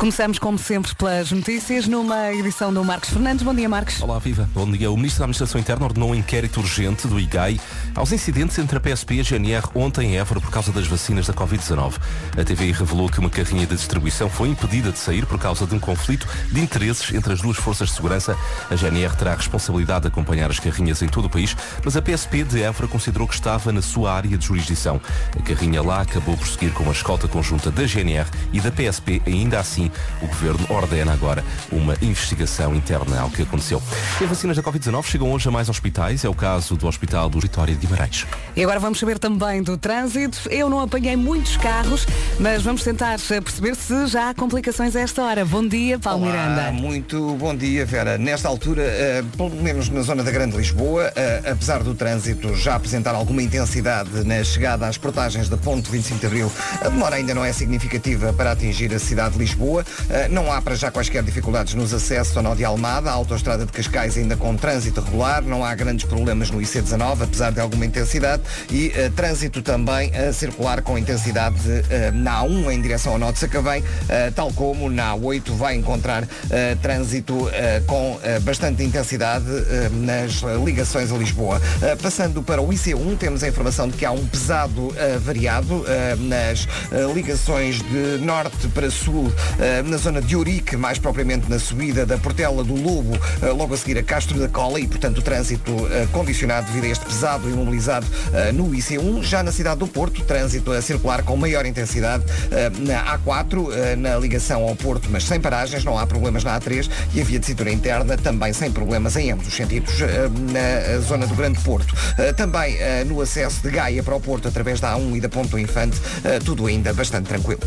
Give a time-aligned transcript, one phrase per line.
[0.00, 3.42] Começamos, como sempre, pelas notícias, numa edição do Marcos Fernandes.
[3.44, 4.00] Bom dia, Marcos.
[4.00, 4.48] Olá, viva.
[4.54, 4.90] Bom dia.
[4.90, 7.60] O Ministro da Administração Interna ordenou um inquérito urgente do IGAI
[7.94, 11.26] aos incidentes entre a PSP e a GNR ontem em Évora por causa das vacinas
[11.26, 11.98] da Covid-19.
[12.32, 15.74] A TVI revelou que uma carrinha de distribuição foi impedida de sair por causa de
[15.74, 18.34] um conflito de interesses entre as duas forças de segurança.
[18.70, 21.54] A GNR terá a responsabilidade de acompanhar as carrinhas em todo o país,
[21.84, 24.98] mas a PSP de Évora considerou que estava na sua área de jurisdição.
[25.38, 29.20] A carrinha lá acabou por seguir com a escolta conjunta da GNR e da PSP.
[29.26, 29.89] Ainda assim,
[30.22, 33.82] o Governo ordena agora uma investigação interna ao que aconteceu.
[34.20, 36.24] E as vacinas da Covid-19 chegam hoje a mais hospitais.
[36.24, 38.26] É o caso do Hospital do Vitória de Guimarães.
[38.56, 40.48] E agora vamos saber também do trânsito.
[40.50, 42.06] Eu não apanhei muitos carros,
[42.38, 45.44] mas vamos tentar perceber se já há complicações a esta hora.
[45.44, 46.72] Bom dia, Paulo Olá, Miranda.
[46.72, 48.18] Muito bom dia, Vera.
[48.18, 52.74] Nesta altura, eh, pelo menos na zona da Grande Lisboa, eh, apesar do trânsito já
[52.74, 57.34] apresentar alguma intensidade na chegada às portagens da Ponte 25 de Abril, a demora ainda
[57.34, 59.79] não é significativa para atingir a cidade de Lisboa.
[60.08, 63.64] Eh, não há para já quaisquer dificuldades nos acessos ao nó de Almada, a autoestrada
[63.66, 67.84] de Cascais ainda com trânsito regular, não há grandes problemas no IC19, apesar de alguma
[67.84, 71.58] intensidade, e eh, trânsito também a circular com intensidade
[71.90, 75.74] eh, na A1 em direção ao nó de Sacavém, eh, tal como na A8 vai
[75.76, 81.60] encontrar eh, trânsito eh, com eh, bastante intensidade eh, nas eh, ligações a Lisboa.
[81.82, 85.84] Eh, passando para o IC1, temos a informação de que há um pesado eh, variado
[85.86, 91.48] eh, nas eh, ligações de norte para sul, eh, na zona de Ourique, mais propriamente
[91.48, 94.86] na subida da Portela do Lobo, eh, logo a seguir a Castro da Cola e,
[94.86, 99.22] portanto, o trânsito eh, condicionado devido a este pesado imobilizado eh, no IC1.
[99.22, 103.96] Já na cidade do Porto, trânsito a circular com maior intensidade eh, na A4, eh,
[103.96, 107.38] na ligação ao Porto, mas sem paragens, não há problemas na A3 e a via
[107.38, 111.60] de cintura interna também sem problemas em ambos os sentidos eh, na zona do Grande
[111.60, 111.94] Porto.
[112.18, 115.28] Eh, Também eh, no acesso de Gaia para o Porto através da A1 e da
[115.28, 117.60] Ponto Infante, eh, tudo ainda bastante tranquilo.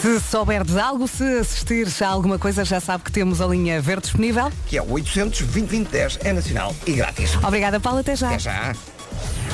[0.00, 4.02] Se souberes algo, se assistires a alguma coisa, já sabe que temos a linha verde
[4.02, 4.50] disponível.
[4.66, 7.34] Que é o 800 2010 é nacional e grátis.
[7.44, 8.00] Obrigada, Paulo.
[8.00, 8.28] Até já.
[8.28, 8.74] Até já.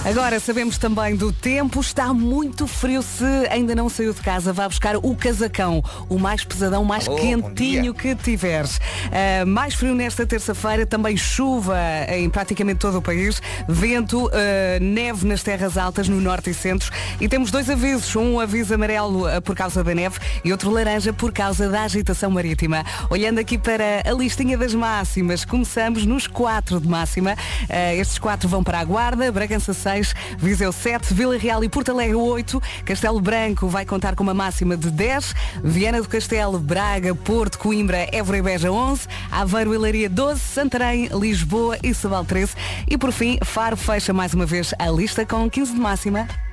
[0.04, 1.80] Agora sabemos também do tempo.
[1.80, 3.02] Está muito frio.
[3.02, 5.82] Se ainda não saiu de casa, vá buscar o casacão.
[6.08, 8.80] O mais pesadão, mais Alô, bom quentinho que tiveres.
[9.06, 10.86] Ah, mais frio nesta terça-feira.
[10.86, 11.76] Também chuva
[12.08, 13.42] em praticamente todo o país.
[13.68, 16.90] Vento, ah, neve nas terras altas, no norte e centro.
[17.20, 18.14] E temos dois avisos.
[18.16, 22.30] Um aviso amarelo ah, por causa da neve e outro laranja por causa da agitação
[22.30, 22.84] marítima.
[23.10, 27.36] Olhando aqui para a listinha das máximas, começamos nos 4 de máxima.
[27.68, 31.90] Ah, estes quatro vão para a Guarda, Bragança 6, Viseu 7, Vila Real e Porto
[31.90, 35.34] Alegre 8, Castelo Branco vai contar com uma máxima de 10,
[35.64, 41.08] Viana do Castelo, Braga, Porto, Coimbra, Évora e Beja 11, Aveiro e Leiria 12, Santarém,
[41.18, 42.52] Lisboa e Sebal 13
[42.86, 46.47] e por fim Faro fecha mais uma vez a lista com 15 de máxima.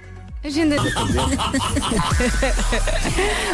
[0.45, 0.75] Agenda.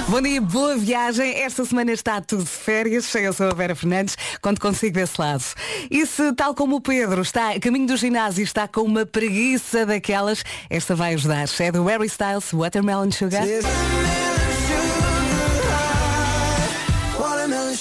[0.10, 1.42] Bom dia, boa viagem.
[1.42, 3.16] Esta semana está tudo de férias.
[3.16, 5.42] Eu sou a Vera Fernandes, quando consigo desse lado.
[5.90, 9.06] E se, tal como o Pedro está a caminho do ginásio e está com uma
[9.06, 11.46] preguiça daquelas, esta vai ajudar.
[11.60, 13.46] É do Harry Styles, Watermelon Sugar.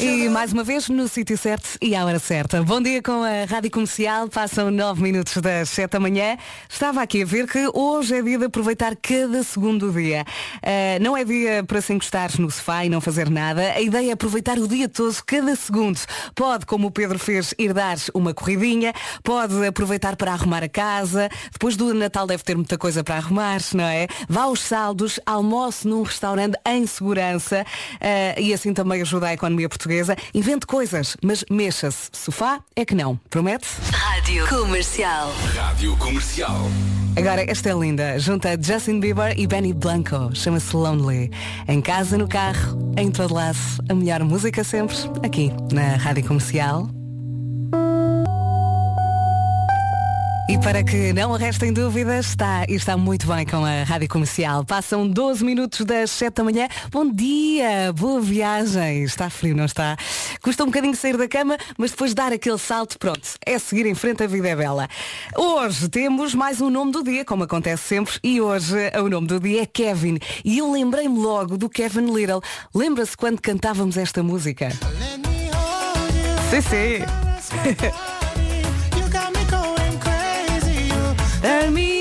[0.02, 2.62] E mais uma vez no sítio certo e à hora certa.
[2.62, 4.30] Bom dia com a Rádio Comercial.
[4.30, 6.38] Passam 9 minutos das 7 da manhã.
[6.70, 10.24] Estava aqui a ver que hoje é dia de aproveitar cada segundo do dia.
[10.62, 13.60] Ah, não é dia para se encostar no sofá e não fazer nada.
[13.72, 16.00] A ideia é aproveitar o dia todo, cada segundo.
[16.34, 18.94] Pode, como o Pedro fez, ir dar uma corridinha.
[19.22, 21.28] Pode aproveitar para arrumar a casa.
[21.52, 24.06] Depois do Natal deve ter muita coisa para arrumar, não é?
[24.26, 27.66] Vá aos saldos, almoce num restaurante em segurança
[28.00, 29.89] ah, e assim também ajuda a economia portuguesa.
[30.34, 32.10] Invente coisas, mas mexa-se.
[32.12, 33.18] Sofá é que não.
[33.28, 33.66] Promete?
[33.92, 35.32] Rádio Comercial.
[35.54, 36.70] Rádio Comercial.
[37.16, 38.18] Agora, esta é linda.
[38.18, 40.30] Junta Justin Bieber e Benny Blanco.
[40.34, 41.30] Chama-se Lonely.
[41.66, 43.58] Em casa, no carro, em todo lado.
[43.88, 46.99] A melhor música sempre, aqui, na Rádio Comercial.
[50.50, 54.64] E para que não restem dúvidas, está, e está muito bem com a Rádio Comercial.
[54.64, 56.66] Passam 12 minutos das 7 da manhã.
[56.90, 59.04] Bom dia, boa viagem.
[59.04, 59.97] Está frio, não está?
[60.42, 63.94] Custa um bocadinho sair da cama, mas depois dar aquele salto, pronto, é seguir em
[63.94, 64.88] frente, a vida é bela.
[65.36, 69.38] Hoje temos mais um nome do dia, como acontece sempre, e hoje o nome do
[69.38, 70.18] dia é Kevin.
[70.44, 72.42] E eu lembrei-me logo do Kevin Little.
[72.74, 74.70] Lembra-se quando cantávamos esta música?
[76.50, 78.09] Sim, sim.
[81.41, 81.99] Turn me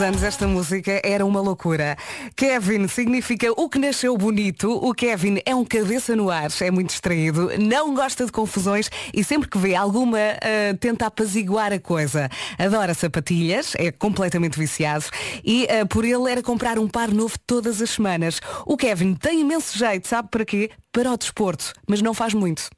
[0.00, 1.96] anos esta música era uma loucura.
[2.36, 4.70] Kevin significa o que nasceu bonito.
[4.70, 9.24] O Kevin é um cabeça no ar, é muito distraído, não gosta de confusões e
[9.24, 12.28] sempre que vê alguma uh, tenta apaziguar a coisa.
[12.58, 15.06] Adora sapatilhas, é completamente viciado
[15.44, 18.40] e uh, por ele era comprar um par novo todas as semanas.
[18.66, 20.70] O Kevin tem imenso jeito, sabe para quê?
[20.92, 22.70] Para o desporto, mas não faz muito.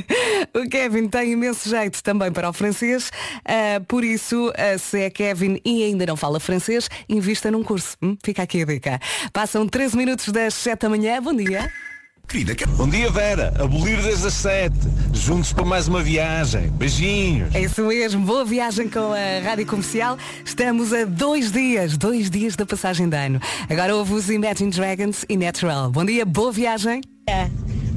[0.54, 3.10] o Kevin tem imenso jeito também para o francês,
[3.40, 6.57] uh, por isso, se é Kevin e ainda não fala francês,
[7.08, 7.96] invista num curso.
[8.02, 8.16] Hum?
[8.24, 9.00] Fica aqui a dica.
[9.32, 11.20] Passam 13 minutos das 7 da manhã.
[11.22, 11.70] Bom dia.
[12.28, 13.54] Querida, Bom dia, Vera.
[13.58, 14.74] Abolir desde as 7.
[15.14, 16.68] Juntos para mais uma viagem.
[16.68, 17.54] Beijinhos.
[17.54, 18.20] É isso mesmo.
[18.20, 20.18] Boa viagem com a Rádio Comercial.
[20.44, 23.40] Estamos a dois dias, dois dias da passagem de ano.
[23.70, 25.90] Agora ouve os Imagine Dragons e Natural.
[25.90, 27.00] Bom dia, boa viagem.
[27.26, 27.48] É.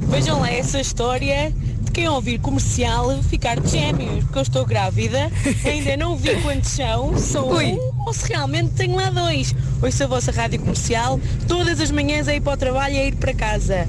[0.08, 1.52] Vejam lá essa história
[1.92, 5.30] quem ouvir comercial ficar de gêmeos, porque eu estou grávida,
[5.64, 7.72] ainda não vi quantos são, sou Ui.
[7.72, 9.54] um ou se realmente tenho lá dois.
[9.82, 13.04] Ouço a vossa rádio comercial todas as manhãs a ir para o trabalho e a
[13.06, 13.86] ir para casa.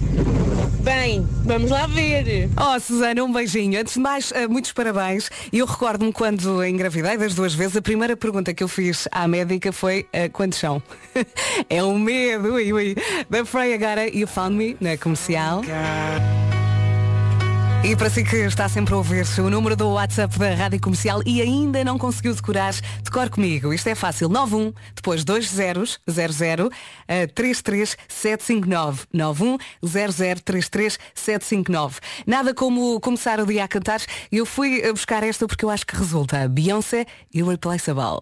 [0.82, 2.50] Bem, vamos lá ver.
[2.58, 3.80] Oh, Susana, um beijinho.
[3.80, 5.30] Antes de mais, uh, muitos parabéns.
[5.52, 9.26] E eu recordo-me quando engravidei das duas vezes, a primeira pergunta que eu fiz à
[9.26, 10.84] médica foi uh, quantos são?
[11.70, 12.96] é um medo, ui, ui.
[13.30, 15.62] Da Freya agora, You Found Me, na comercial.
[17.86, 21.22] E para si que está sempre a ouvir-se, o número do WhatsApp da Rádio Comercial
[21.26, 23.74] e ainda não conseguiu decorar, decore comigo.
[23.74, 24.30] Isto é fácil.
[24.30, 26.72] 91, depois 2 zeros, 00, uh,
[27.36, 29.06] 33 759.
[29.12, 32.00] 91 0033 759.
[32.26, 34.00] Nada como começar o dia a cantar.
[34.32, 36.48] Eu fui buscar esta porque eu acho que resulta.
[36.48, 38.22] Beyoncé Irreplaceable.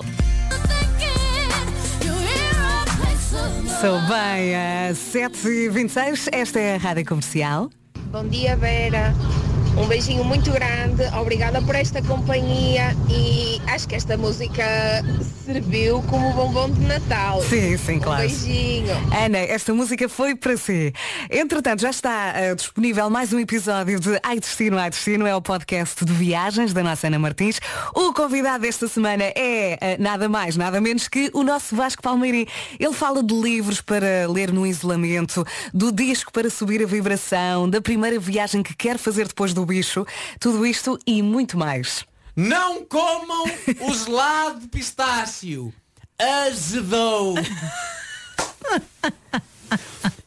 [3.79, 7.69] Sou bem, a 7h26, esta é a Rádio Comercial.
[8.11, 9.13] Bom dia, Vera.
[9.77, 14.63] Um beijinho muito grande, obrigada por esta companhia e acho que esta música
[15.45, 17.41] serviu como bombom de Natal.
[17.41, 18.23] Sim, sim, claro.
[18.23, 18.93] Um beijinho.
[19.17, 20.93] Ana, esta música foi para si.
[21.29, 25.41] Entretanto, já está uh, disponível mais um episódio de Ai Destino, Ai Destino, é o
[25.41, 27.59] podcast de viagens da nossa Ana Martins.
[27.95, 32.45] O convidado desta semana é uh, nada mais, nada menos que o nosso Vasco Palmeirim.
[32.79, 37.81] Ele fala de livros para ler no isolamento, do disco para subir a vibração, da
[37.81, 40.05] primeira viagem que quer fazer depois do bicho,
[40.39, 42.05] tudo isto e muito mais.
[42.35, 43.43] Não comam
[43.81, 45.73] o gelado de pistácio.
[46.17, 47.35] Azedou.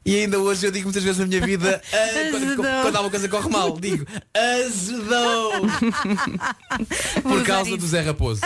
[0.04, 3.28] E ainda hoje eu digo muitas vezes na minha vida, uh, quando, quando alguma coisa
[3.28, 5.52] corre mal, digo azedou.
[7.22, 8.42] Por causa do Zé Raposo.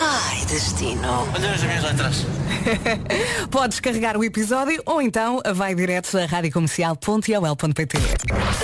[0.00, 1.00] Ai, destino.
[1.34, 2.26] Olha as minhas letras.
[3.50, 7.98] Podes carregar o episódio ou então vai direto a radiocomercial.ol.pt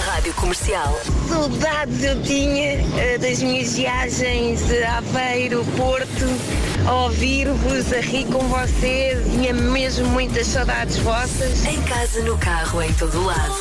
[0.07, 1.01] Rádio Comercial.
[1.29, 8.47] Saudades eu tinha uh, das minhas viagens de Aveiro, Porto, a ouvir-vos, a rir com
[8.49, 9.19] vocês.
[9.33, 11.65] Tinha mesmo muitas saudades vossas.
[11.67, 13.55] Em casa, no carro, em todo lado.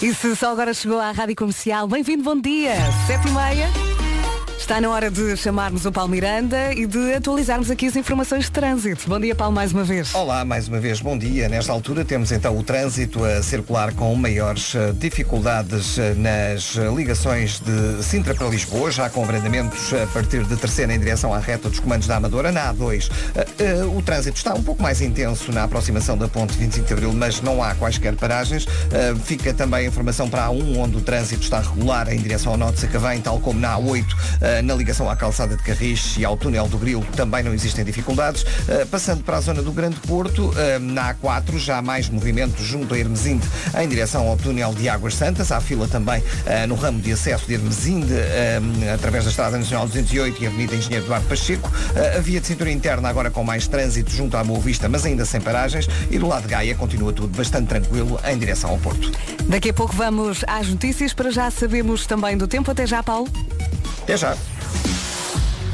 [0.00, 2.74] E se só agora chegou à Rádio Comercial, bem-vindo, bom dia.
[3.06, 4.07] Sete e meia.
[4.58, 8.50] Está na hora de chamarmos o Paulo Miranda e de atualizarmos aqui as informações de
[8.50, 9.08] trânsito.
[9.08, 10.12] Bom dia, Paulo, mais uma vez.
[10.12, 11.48] Olá, mais uma vez, bom dia.
[11.48, 16.92] Nesta altura temos então o trânsito a circular com maiores eh, dificuldades eh, nas eh,
[16.92, 21.38] ligações de Sintra para Lisboa, já com abrandamentos a partir de terceira em direção à
[21.38, 23.08] reta dos comandos da Amadora, na A2.
[23.96, 27.40] O trânsito está um pouco mais intenso na aproximação da ponte 25 de Abril, mas
[27.40, 28.66] não há quaisquer paragens.
[29.24, 32.58] Fica também a informação para a A1, onde o trânsito está regular em direção ao
[32.58, 36.36] Norte de Sacavém, tal como na A8 na ligação à calçada de Carris e ao
[36.36, 38.42] túnel do Grilo também não existem dificuldades.
[38.42, 42.62] Uh, passando para a zona do Grande Porto, uh, na A4 já há mais movimento
[42.62, 43.46] junto a Hermesinde
[43.78, 45.52] em direção ao túnel de Águas Santas.
[45.52, 46.22] Há fila também
[46.66, 48.14] no ramo de acesso de Hermesinde
[48.92, 51.70] através da Estrada Nacional 208 e Avenida Engenheiro Eduardo Pacheco.
[52.16, 55.24] a via de cintura interna agora com mais trânsito junto à Boa Vista, mas ainda
[55.24, 55.88] sem paragens.
[56.10, 59.10] E do lado de Gaia continua tudo bastante tranquilo em direção ao Porto.
[59.48, 61.12] Daqui a pouco vamos às notícias.
[61.12, 62.70] Para já sabemos também do tempo.
[62.70, 63.28] Até já, Paulo.
[64.08, 64.57] Até já.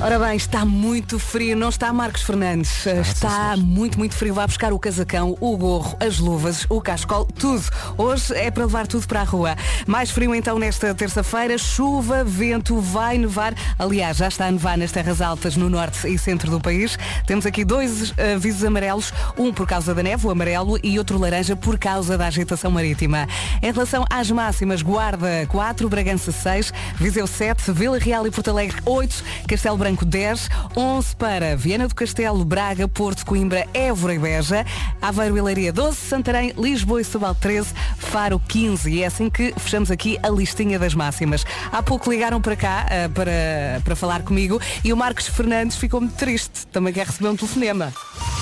[0.04, 2.86] Ora bem, está muito frio, não está Marcos Fernandes.
[2.86, 4.34] Ah, está muito, muito frio.
[4.34, 7.64] Vai buscar o casacão, o gorro, as luvas, o cascol, tudo.
[7.96, 9.56] Hoje é para levar tudo para a rua.
[9.86, 13.54] Mais frio então nesta terça-feira, chuva, vento, vai nevar.
[13.78, 16.98] Aliás, já está a nevar nas terras altas no norte e centro do país.
[17.26, 21.56] Temos aqui dois avisos amarelos, um por causa da neve, o amarelo, e outro laranja
[21.56, 23.26] por causa da agitação marítima.
[23.62, 28.76] Em relação às máximas, Guarda 4, Bragança 6, Viseu 7, Vila Real e Porto Alegre
[28.84, 34.18] 8, Castelo Branco Franco 10, 11 para Viana do Castelo, Braga, Porto, Coimbra, Évora e
[34.18, 34.66] Beja,
[35.00, 39.54] Aveiro e Leiria 12, Santarém, Lisboa e Setúbal 13, Faro 15 e é assim que
[39.56, 41.44] fechamos aqui a listinha das máximas.
[41.70, 46.00] Há pouco ligaram para cá uh, para, para falar comigo e o Marcos Fernandes ficou
[46.00, 47.92] muito triste, também quer receber um telefonema.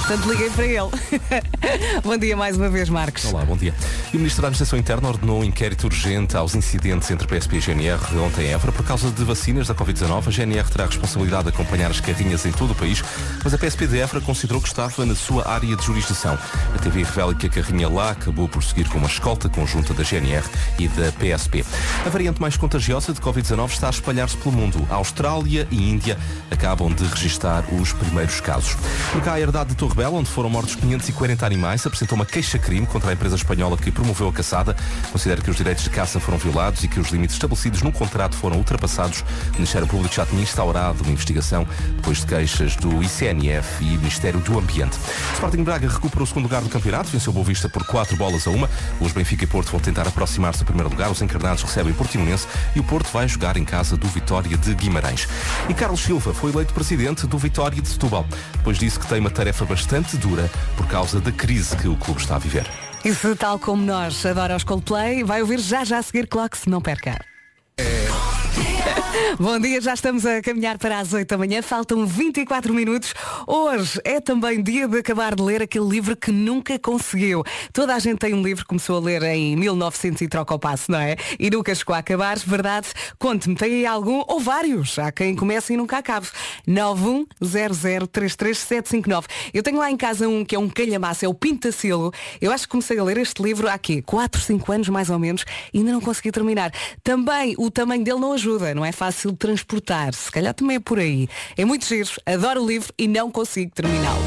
[0.03, 0.91] Portanto, liguei para ele.
[2.03, 3.25] bom dia mais uma vez, Marcos.
[3.27, 3.73] Olá, bom dia.
[4.13, 7.61] E o Ministro da Administração Interna ordenou um inquérito urgente aos incidentes entre PSP e
[7.61, 10.27] GNR ontem em Évora por causa de vacinas da Covid-19.
[10.27, 13.03] A GNR terá a responsabilidade de acompanhar as carrinhas em todo o país,
[13.43, 16.37] mas a PSP de Évora considerou que estava na sua área de jurisdição.
[16.75, 20.03] A TV revela que a carrinha lá acabou por seguir com uma escolta conjunta da
[20.03, 20.45] GNR
[20.79, 21.65] e da PSP.
[22.05, 24.87] A variante mais contagiosa de Covid-19 está a espalhar-se pelo mundo.
[24.91, 26.19] A Austrália e Índia
[26.51, 28.77] acabam de registrar os primeiros casos.
[29.13, 32.87] Por cá, a herdade de Torre Bela, onde foram mortos 540 animais, apresentou uma queixa-crime
[32.87, 34.77] contra a empresa espanhola que promoveu a caçada.
[35.13, 38.37] Considera que os direitos de caça foram violados e que os limites estabelecidos no contrato
[38.37, 39.25] foram ultrapassados.
[39.51, 44.41] O Ministério Público já tinha instaurado uma investigação depois de queixas do ICNF e Ministério
[44.41, 44.99] do Ambiente.
[45.31, 48.47] O Sporting Braga recuperou o segundo lugar do campeonato, venceu Boa Vista por 4 bolas
[48.47, 48.69] a uma.
[49.01, 51.11] Os Benfica e Porto vão tentar aproximar-se do primeiro lugar.
[51.11, 55.29] Os encarnados recebem Portimonense e o Porto vai jogar em casa do Vitória de Guimarães.
[55.69, 58.27] E Carlos Silva foi eleito presidente do Vitória de Setúbal.
[58.53, 62.21] Depois disse que tem uma tarefa bastante dura por causa da crise que o clube
[62.21, 62.69] está a viver.
[63.05, 66.67] E se tal como nós adora os Coldplay, vai ouvir já já a seguir Clocks,
[66.67, 67.19] não perca.
[69.39, 73.15] Bom dia, já estamos a caminhar para as 8 da manhã, faltam 24 minutos.
[73.47, 77.43] Hoje é também dia de acabar de ler aquele livro que nunca conseguiu.
[77.73, 80.59] Toda a gente tem um livro que começou a ler em 1900 e troca o
[80.59, 81.17] passo, não é?
[81.39, 82.89] E nunca chegou a acabar, verdade?
[83.19, 84.99] Conte-me, tem aí algum ou vários?
[84.99, 86.29] Há quem comece e nunca acabe.
[86.69, 89.25] 910033759.
[89.53, 92.13] Eu tenho lá em casa um que é um calhamaço, é o Pintacilo.
[92.41, 94.03] Eu acho que comecei a ler este livro há quê?
[94.03, 96.73] 4, 5 anos mais ou menos e ainda não consegui terminar.
[97.03, 100.15] Também o tamanho dele não ajuda, não é fácil transportar.
[100.15, 101.29] Se calhar também é por aí.
[101.57, 104.23] É muito giro, adoro o livro e não consigo terminá-lo.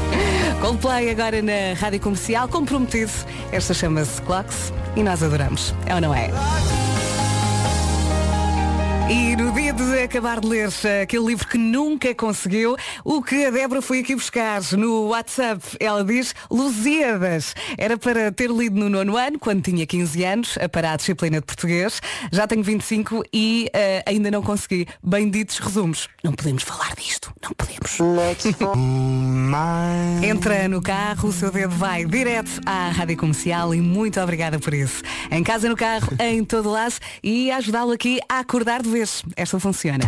[0.60, 3.10] Coldplay agora na Rádio Comercial, comprometido.
[3.50, 5.74] Esta chama-se Clocks e nós adoramos.
[5.86, 6.30] É ou não é?
[9.12, 10.70] E no dia de acabar de ler
[11.02, 16.02] aquele livro que nunca conseguiu, o que a Débora foi aqui buscar no WhatsApp, ela
[16.02, 17.54] diz Lusíadas.
[17.76, 21.44] Era para ter lido no nono ano, quando tinha 15 anos, para a disciplina de
[21.44, 22.00] português.
[22.32, 24.86] Já tenho 25 e uh, ainda não consegui.
[25.02, 26.08] Benditos resumos.
[26.24, 27.30] Não podemos falar disto.
[27.42, 27.98] Não podemos.
[30.22, 34.72] Entra no carro, o seu dedo vai direto à rádio comercial e muito obrigada por
[34.72, 35.02] isso.
[35.30, 39.01] Em casa, no carro, em todo lado e ajudá-lo aqui a acordar de vez.
[39.36, 40.04] Esta funciona.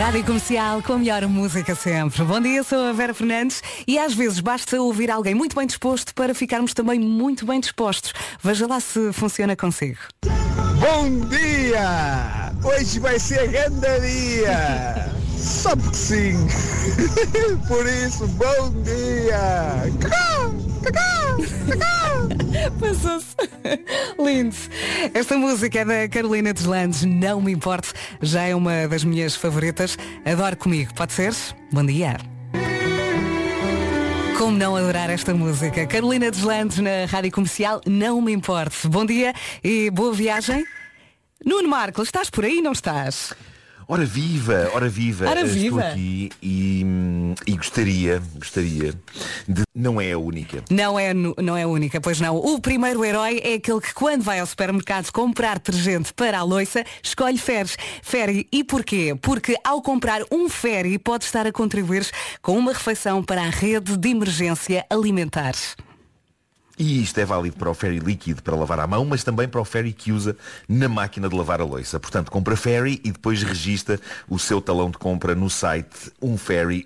[0.00, 2.24] Rádio Comercial com a melhor música sempre.
[2.24, 6.14] Bom dia, sou a Vera Fernandes e às vezes basta ouvir alguém muito bem disposto
[6.14, 8.12] para ficarmos também muito bem dispostos.
[8.42, 9.98] Veja lá se funciona consigo.
[10.80, 12.52] Bom dia!
[12.62, 15.10] Hoje vai ser grande dia!
[15.38, 16.46] Só porque sim!
[17.68, 20.73] Por isso, bom dia!
[22.80, 23.36] Passou-se.
[24.18, 24.56] Lindo.
[25.12, 29.96] Esta música é da Carolina Deslandes, não me importe, já é uma das minhas favoritas.
[30.24, 31.34] Adoro comigo, pode ser?
[31.72, 32.16] Bom dia.
[34.38, 35.86] Como não adorar esta música?
[35.86, 38.88] Carolina Deslandes na Rádio Comercial, não me importe.
[38.88, 40.64] Bom dia e boa viagem.
[41.44, 43.32] Nuno Marco, estás por aí, não estás?
[43.86, 45.80] Ora viva, ora viva, ora viva.
[45.80, 46.86] estou aqui e,
[47.46, 48.94] e, gostaria, gostaria
[49.46, 49.62] de.
[49.74, 50.64] Não é a única.
[50.70, 52.36] Não é, não é a única, pois não.
[52.36, 56.84] O primeiro herói é aquele que quando vai ao supermercado comprar detergente para a loiça,
[57.02, 57.70] escolhe Ferry.
[58.02, 58.48] Ferry.
[58.50, 59.16] E porquê?
[59.20, 62.06] Porque ao comprar um Ferry pode estar a contribuir
[62.40, 65.54] com uma refeição para a rede de emergência alimentar.
[66.78, 69.60] E isto é válido para o ferry líquido para lavar à mão, mas também para
[69.60, 70.36] o ferry que usa
[70.68, 72.00] na máquina de lavar a louça.
[72.00, 76.84] Portanto, compra ferry e depois registra o seu talão de compra no site umferry,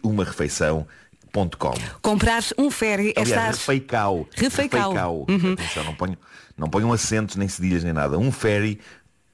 [2.03, 3.51] Comprar um ferry é estar...
[3.51, 4.27] Refeical.
[4.35, 5.27] refeical.
[5.29, 5.53] Uhum.
[5.53, 6.19] Atenção, não ponho,
[6.57, 8.19] não ponho acentos, nem cedilhas, nem nada.
[8.19, 8.81] Um ferry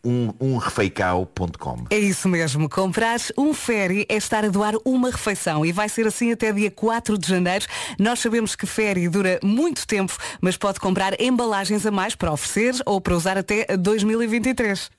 [0.05, 1.87] um, umrefeicao.com.
[1.91, 2.69] É isso mesmo.
[2.69, 6.71] Comprar um ferry é estar a doar uma refeição e vai ser assim até dia
[6.71, 7.65] 4 de janeiro.
[7.99, 12.75] Nós sabemos que ferry dura muito tempo, mas pode comprar embalagens a mais para oferecer
[12.85, 14.91] ou para usar até 2023.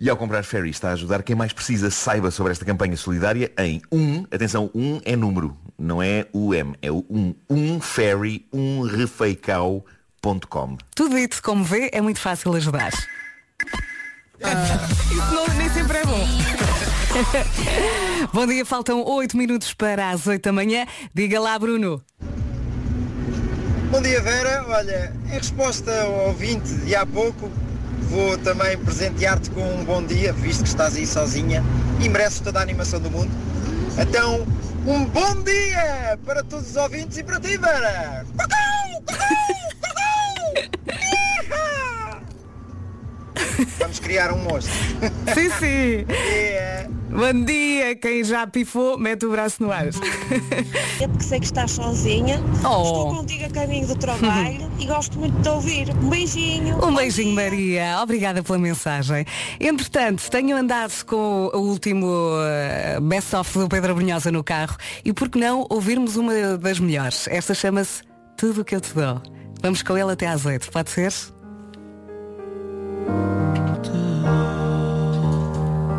[0.00, 3.50] E ao comprar Ferry está a ajudar quem mais precisa saiba sobre esta campanha solidária
[3.58, 8.46] em um, atenção, um é número, não é o M, é o um, um ferry,
[8.52, 8.82] um.
[10.94, 12.92] Tudo dito, como vê, é muito fácil ajudar.
[14.42, 16.28] Ah, isso não, nem sempre é bom.
[18.32, 20.86] bom dia, faltam 8 minutos para as 8 da manhã.
[21.12, 22.02] Diga lá, Bruno.
[23.90, 24.64] Bom dia, Vera.
[24.68, 27.50] Olha, em resposta ao ouvinte de há pouco,
[28.10, 31.64] vou também presentear-te com um bom dia, visto que estás aí sozinha
[32.00, 33.30] e mereces toda a animação do mundo.
[33.98, 34.46] Então,
[34.86, 38.24] um bom dia para todos os ouvintes e para ti, Vera!
[43.78, 44.72] Vamos criar um monstro.
[45.34, 46.06] Sim, sim.
[46.08, 46.88] Yeah.
[47.10, 49.86] Bom dia, quem já pifou, mete o braço no ar.
[49.86, 52.38] É porque sei que estás sozinha.
[52.58, 52.82] Oh.
[52.82, 55.90] Estou contigo a caminho do trabalho e gosto muito de te ouvir.
[56.02, 56.84] Um beijinho.
[56.84, 57.98] Um beijinho, Maria.
[58.02, 59.24] Obrigada pela mensagem.
[59.58, 65.28] Entretanto, tenho andado com o último eh, best-of do Pedro Brunhosa no carro e por
[65.28, 67.26] que não ouvirmos uma das melhores?
[67.28, 68.02] Esta chama-se
[68.36, 69.20] Tudo o que eu te dou.
[69.62, 71.12] Vamos com ele até às oito, pode ser?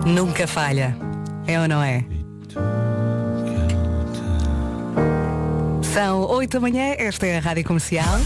[0.06, 0.96] Nunca falha.
[1.48, 2.04] É ou não é?
[5.94, 8.20] São oito da manhã, esta é a Rádio Comercial.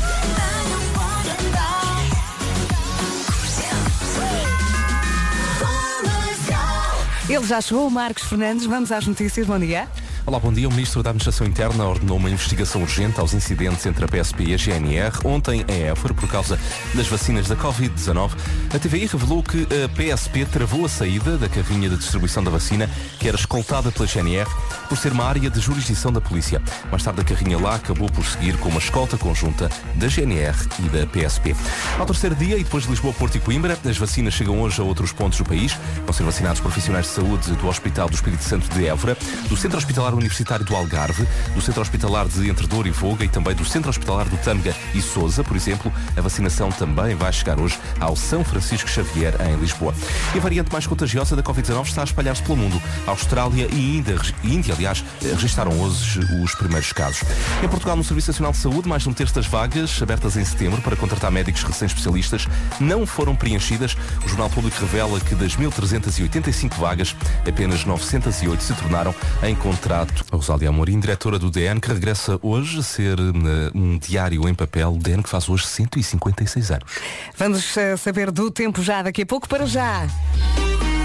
[7.30, 8.66] Ele já chegou, o Marcos Fernandes.
[8.66, 9.48] Vamos às notícias.
[9.48, 9.88] Bom dia.
[10.25, 10.70] Olá, bom dia.
[10.70, 14.53] O Ministro da Administração Interna ordenou uma investigação urgente aos incidentes entre a PSP e
[14.53, 16.58] a GNR ontem em Évora por causa
[16.96, 18.32] das vacinas da Covid-19.
[18.74, 22.89] A TVI revelou que a PSP travou a saída da carrinha de distribuição da vacina
[23.20, 24.50] que era escoltada pela GNR
[24.88, 26.62] por ser uma área de jurisdição da polícia.
[26.89, 30.84] Mais tarde a carrinha lá acabou por seguir com uma escolta conjunta da GNR e
[30.84, 31.53] da PSP.
[32.00, 34.86] Ao terceiro dia e depois de Lisboa, Porto e Coimbra, as vacinas chegam hoje a
[34.86, 35.77] outros pontos do país.
[36.06, 39.18] Vão ser vacinados profissionais de saúde do Hospital do Espírito Santo de Évora,
[39.50, 43.55] do Centro Hospitalar Universitário do Algarve, do Centro Hospitalar de Entredor e Voga e também
[43.55, 45.91] do Centro Hospitalar do Tâmega e Sousa, por exemplo.
[46.15, 49.93] A vacinação também vai chegar hoje ao São Francisco Xavier, em Lisboa.
[50.34, 52.82] E a variante mais contagiosa da Covid-19 está a espalhar-se pelo mundo.
[53.08, 57.24] A Austrália e Índia, Índia, aliás, registaram hoje os primeiros casos.
[57.63, 60.43] Em Portugal, no Serviço Nacional de Saúde, mais de um terço das vagas abertas em
[60.43, 62.48] setembro para contratar médicos recém-especialistas
[62.79, 63.96] não foram preenchidas.
[64.25, 67.15] O Jornal Público revela que das 1.385 vagas,
[67.48, 70.02] apenas 908 se tornaram em contrato.
[70.31, 74.53] A Rosália Amorim, diretora do DN, que regressa hoje a ser eh, um diário em
[74.53, 76.91] papel, DN que faz hoje 156 anos.
[77.38, 80.07] Vamos eh, saber do tempo já daqui a pouco para já.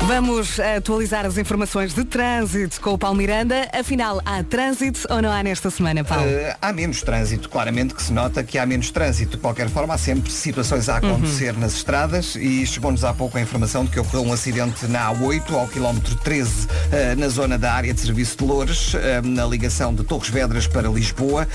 [0.07, 3.69] Vamos atualizar as informações de trânsito com o Paulo Miranda.
[3.73, 6.25] Afinal, há trânsito ou não há nesta semana, Paulo?
[6.25, 9.33] Eh, há menos trânsito, claramente que se nota que há menos trânsito.
[9.33, 13.40] De qualquer forma, há sempre situações a acontecer nas estradas e chegou-nos há pouco a
[13.40, 17.73] informação de que ocorreu um acidente na A8, ao quilómetro 13, eh, na zona da
[17.73, 21.46] área de serviço de Loures, eh, na ligação de Torres Vedras para Lisboa.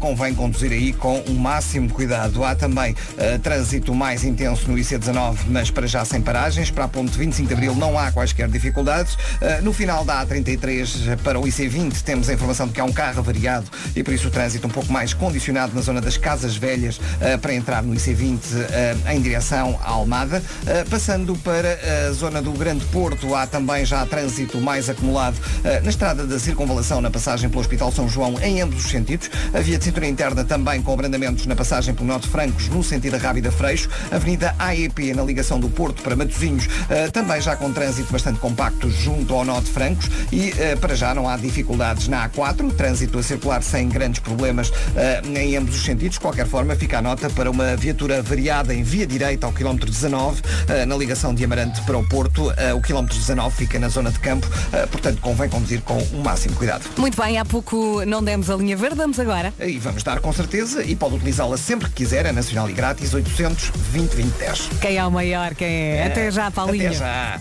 [0.00, 2.44] Convém conduzir aí com o máximo cuidado.
[2.44, 2.94] Há também
[3.42, 6.70] trânsito mais intenso no IC19, mas para já sem paragens.
[6.70, 9.16] Para a ponte 25 de Abril não há quaisquer dificuldades.
[9.40, 12.92] Eh, no final da A33 para o IC20 temos a informação de que há um
[12.92, 16.56] carro avariado e por isso o trânsito um pouco mais condicionado na zona das Casas
[16.56, 18.38] Velhas eh, para entrar no IC20
[18.70, 20.42] eh, em direção à Almada.
[20.90, 21.78] Passando para
[22.08, 25.36] a zona do Grande Porto, há também já trânsito mais acumulado
[25.82, 29.30] na estrada da circunvalação na passagem pelo Hospital São João em ambos os sentidos.
[29.52, 33.12] A via de cintura interna também com abrandamentos na passagem pelo Norte Francos no sentido
[33.12, 33.88] da Rábida Freixo.
[34.10, 36.68] Avenida AEP na ligação do Porto para Matosinhos
[37.12, 41.28] também já com trânsito bastante compacto junto ao Norte Francos e eh, para já não
[41.28, 46.14] há dificuldades na A4, trânsito a circular sem grandes problemas eh, em ambos os sentidos.
[46.14, 49.90] De qualquer forma, fica a nota para uma viatura variada em via direita ao quilómetro
[49.90, 52.52] 19, eh, na ligação de Amarante para o Porto.
[52.76, 54.46] O quilómetro 19 fica na zona de campo,
[54.90, 56.84] portanto convém conduzir com o máximo cuidado.
[56.96, 59.52] Muito bem, há pouco não demos a linha verde, damos agora.
[59.60, 63.12] E vamos dar com certeza e pode utilizá-la sempre que quiser, é nacional e grátis,
[63.12, 64.70] 800 20 20 10.
[64.80, 66.06] Quem é o maior, quem é?
[66.06, 66.88] Até já, Paulinho.
[66.88, 67.40] Até já.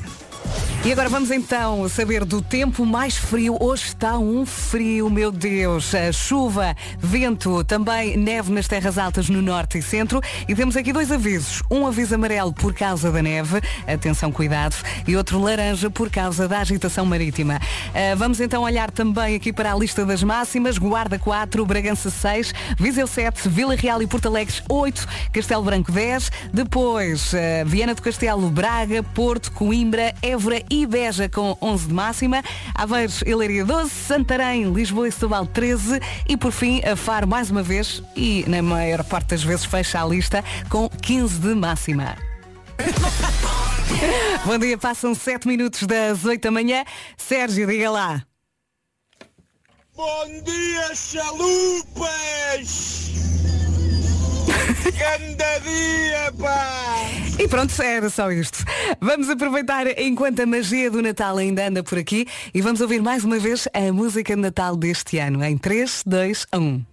[0.83, 3.55] E agora vamos então saber do tempo mais frio.
[3.59, 5.91] Hoje está um frio, meu Deus.
[6.11, 10.19] Chuva, vento, também neve nas terras altas no norte e centro.
[10.47, 11.61] E temos aqui dois avisos.
[11.69, 14.75] Um aviso amarelo por causa da neve, atenção, cuidado,
[15.07, 17.59] e outro laranja por causa da agitação marítima.
[17.93, 20.79] Ah, vamos então olhar também aqui para a lista das máximas.
[20.79, 26.31] Guarda 4, Bragança 6, Viseu 7, Vila Real e Porto Alegre 8, Castelo Branco 10,
[26.51, 32.41] depois ah, Viana do Castelo, Braga, Porto, Coimbra, Évora e Beja com 11 de máxima,
[32.73, 37.51] Aveiros e Leiria 12, Santarém, Lisboa e Setúbal 13 e por fim a Faro mais
[37.51, 42.15] uma vez e na maior parte das vezes fecha a lista com 15 de máxima.
[44.45, 46.85] Bom dia, passam 7 minutos das 8 da manhã.
[47.17, 48.23] Sérgio, diga lá.
[49.93, 52.71] Bom dia, chalupas!
[54.73, 57.07] Ganda dia, pá!
[57.39, 58.63] E pronto, era só isto.
[58.99, 63.23] Vamos aproveitar enquanto a magia do Natal ainda anda por aqui e vamos ouvir mais
[63.23, 66.85] uma vez a música de Natal deste ano em 3, 2, 1.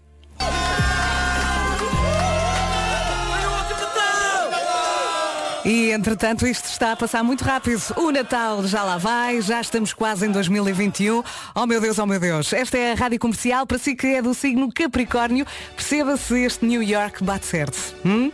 [5.65, 7.83] E entretanto isto está a passar muito rápido.
[7.97, 11.23] O Natal já lá vai, já estamos quase em 2021.
[11.55, 12.53] Oh meu Deus, oh meu Deus.
[12.53, 15.47] Esta é a rádio comercial para si que é do signo Capricórnio.
[15.75, 17.79] Perceba se este New York bate certo.
[18.05, 18.31] Hum?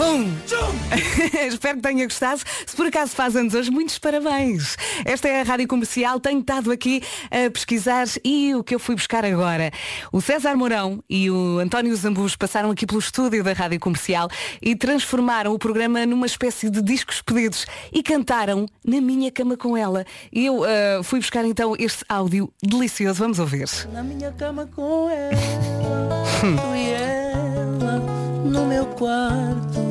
[1.46, 2.40] Espero que tenha gostado.
[2.66, 4.76] Se por acaso faz anos hoje, muitos parabéns.
[5.04, 6.18] Esta é a Rádio Comercial.
[6.18, 9.70] Tenho estado aqui a pesquisar e o que eu fui buscar agora.
[10.10, 14.28] O César Mourão e o António Zambus passaram aqui pelo estúdio da Rádio Comercial
[14.62, 19.76] e transformaram o programa numa espécie de discos pedidos e cantaram Na Minha Cama com
[19.76, 20.06] Ela.
[20.32, 23.18] E eu uh, fui buscar então este áudio delicioso.
[23.18, 23.68] Vamos ouvir.
[23.92, 27.98] Na minha cama com ela, tu e ela,
[28.44, 29.89] no meu quarto.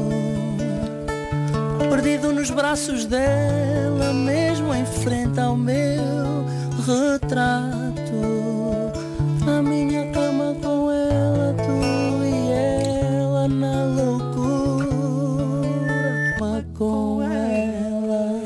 [2.01, 6.45] Perdido nos braços dela, mesmo em frente ao meu
[6.87, 8.13] retrato.
[9.45, 12.51] Na minha cama com ela, tu e
[13.11, 14.25] ela, na loucura
[16.73, 18.43] com ela.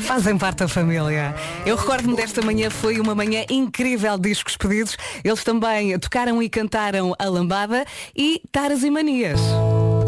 [0.00, 1.32] Fazem parte da família.
[1.64, 4.96] Eu recordo-me desta manhã, foi uma manhã incrível de discos pedidos.
[5.22, 7.84] Eles também tocaram e cantaram a lambada
[8.16, 9.38] e taras e manias.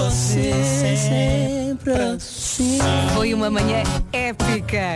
[0.08, 0.54] Você
[0.96, 2.78] sempre assim.
[3.14, 4.94] Foi uma manhã épica.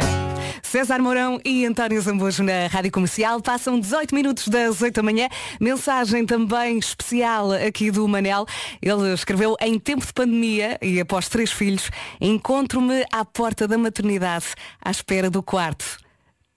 [0.62, 3.38] César Mourão e António Zambujo na Rádio Comercial.
[3.42, 5.28] Passam 18 minutos das 8 da manhã.
[5.60, 8.46] Mensagem também especial aqui do Manel.
[8.80, 14.46] Ele escreveu em tempo de pandemia e após três filhos, encontro-me à porta da maternidade,
[14.82, 15.98] à espera do quarto,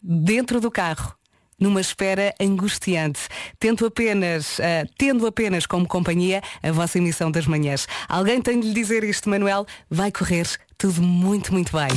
[0.01, 1.13] dentro do carro.
[1.59, 3.21] Numa espera angustiante.
[3.59, 7.87] Tento apenas, uh, tendo apenas como companhia a vossa emissão das manhãs.
[8.07, 9.65] Alguém tem de lhe dizer isto, Manuel?
[9.89, 11.87] Vai correr tudo muito, muito bem.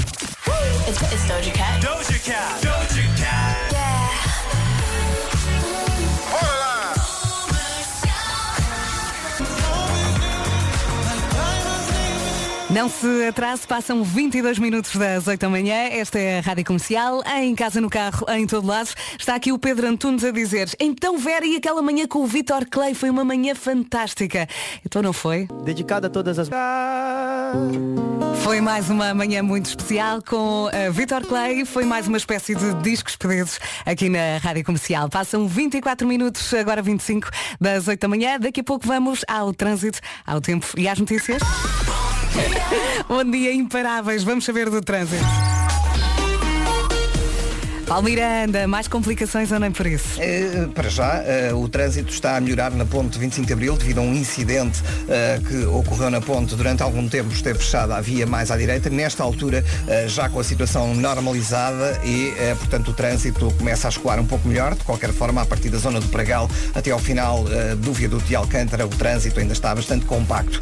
[0.88, 1.80] It's, it's Doja Cat.
[1.80, 2.60] Doja Cat.
[2.62, 3.57] Doja Cat.
[12.70, 15.74] Não se atrase, passam 22 minutos das 8 da manhã.
[15.74, 18.90] Esta é a Rádio Comercial, em casa, no carro, em todo lado.
[19.18, 22.66] Está aqui o Pedro Antunes a dizer Então Vera, e aquela manhã com o Vitor
[22.70, 24.46] Clay foi uma manhã fantástica.
[24.84, 25.48] Então não foi?
[25.64, 26.50] Dedicada a todas as...
[28.42, 31.64] Foi mais uma manhã muito especial com uh, Vitor Clay.
[31.64, 35.08] Foi mais uma espécie de discos pedidos aqui na Rádio Comercial.
[35.08, 38.38] Passam 24 minutos, agora 25 das 8 da manhã.
[38.38, 41.40] Daqui a pouco vamos ao trânsito, ao tempo e às notícias.
[43.08, 44.22] Bom dia, imparáveis.
[44.22, 45.24] Vamos saber do trânsito.
[47.88, 50.20] Paulo Miranda, mais complicações ou nem por isso?
[50.20, 54.00] Eh, para já, eh, o trânsito está a melhorar na ponte 25 de Abril devido
[54.00, 58.26] a um incidente eh, que ocorreu na ponte durante algum tempo, esteve fechada a via
[58.26, 58.90] mais à direita.
[58.90, 59.64] Nesta altura,
[60.06, 64.74] já com a situação normalizada e, portanto, o trânsito começa a escoar um pouco melhor.
[64.74, 67.44] De qualquer forma, a partir da zona do Pragal até ao final
[67.78, 70.60] do viaduto de Alcântara, o trânsito ainda está bastante compacto.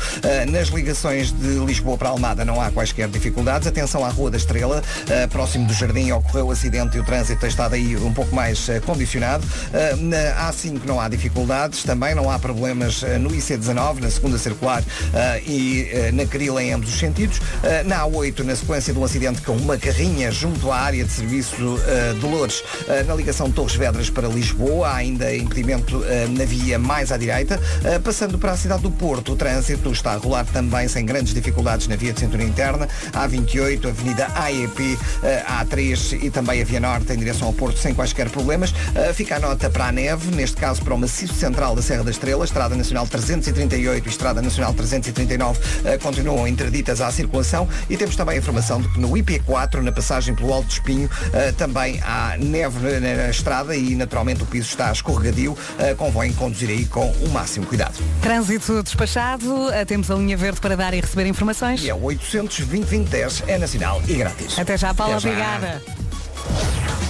[0.51, 3.67] Nas ligações de Lisboa para Almada não há quaisquer dificuldades.
[3.67, 4.83] Atenção à Rua da Estrela,
[5.31, 8.69] próximo do Jardim, ocorreu o acidente e o trânsito tem estado aí um pouco mais
[8.69, 9.45] eh, condicionado.
[9.73, 14.39] Eh, Na A5 não há dificuldades, também não há problemas eh, no IC19, na segunda
[14.39, 14.83] circular
[15.15, 17.41] eh, e eh, na Caril em ambos os sentidos.
[17.63, 21.11] Eh, Na A8, na sequência de um acidente com uma carrinha junto à área de
[21.13, 26.27] serviço eh, de Loures, eh, na ligação Torres Vedras para Lisboa, há ainda impedimento eh,
[26.31, 27.61] na via mais à direita.
[27.85, 31.33] Eh, Passando para a cidade do Porto, o trânsito está a rolar também sem grandes
[31.35, 32.89] dificuldades na via de cintura interna.
[33.13, 37.95] A28, Avenida AEP, eh, A3 e também a Via Norte em direção ao Porto sem
[37.95, 38.75] quaisquer problemas.
[38.95, 42.05] Eh, Fica a nota para a neve, neste caso para o maciço central da Serra
[42.05, 47.97] da Estrela, Estrada Nacional 338 e Estrada Nacional 339 eh, continuam interditas à circulação e
[47.97, 52.01] temos também a informação de que no IP4, na passagem pelo Alto Espinho, eh, também
[52.03, 55.57] há neve na, estrada e naturalmente o piso está escorregadio.
[55.97, 57.95] Convém conduzir aí com o máximo cuidado.
[58.21, 61.83] Trânsito despachado, temos a linha verde para dar e receber informações.
[61.83, 63.07] E é 820
[63.47, 64.59] é nacional e grátis.
[64.59, 65.83] Até já, Paula, obrigada.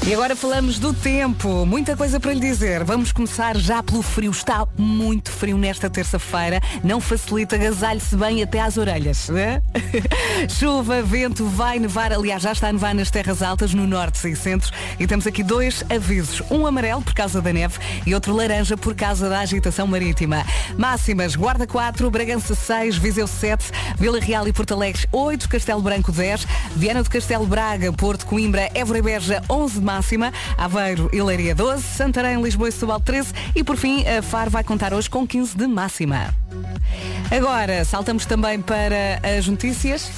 [0.06, 1.66] E agora falamos do tempo.
[1.66, 2.84] Muita coisa para lhe dizer.
[2.84, 4.30] Vamos começar já pelo frio.
[4.30, 6.60] Está muito frio nesta terça-feira.
[6.84, 9.28] Não facilita, agasalhe-se bem até às orelhas.
[9.28, 9.60] né?
[10.48, 12.12] Chuva, vento, vai nevar.
[12.12, 14.70] Aliás, já está a nevar nas terras altas, no norte e centro.
[14.96, 16.40] E temos aqui dois avisos.
[16.52, 20.46] Um amarelo por causa da neve e outro laranja por causa da agitação marítima.
[20.78, 26.12] Máximas, Guarda 4, Bragança 6, Viseu 7, Vila Real e Porto Alegre 8, Castelo Branco
[26.12, 31.22] 10, Viana do Castelo Braga, Porto Coimbra, Évora e Beja 11 de máxima, Aveiro e
[31.22, 35.08] Leiria 12, Santarém, Lisboa e Setúbal 13 e por fim a Faro vai contar hoje
[35.08, 36.34] com 15 de máxima.
[37.30, 40.10] Agora saltamos também para as notícias.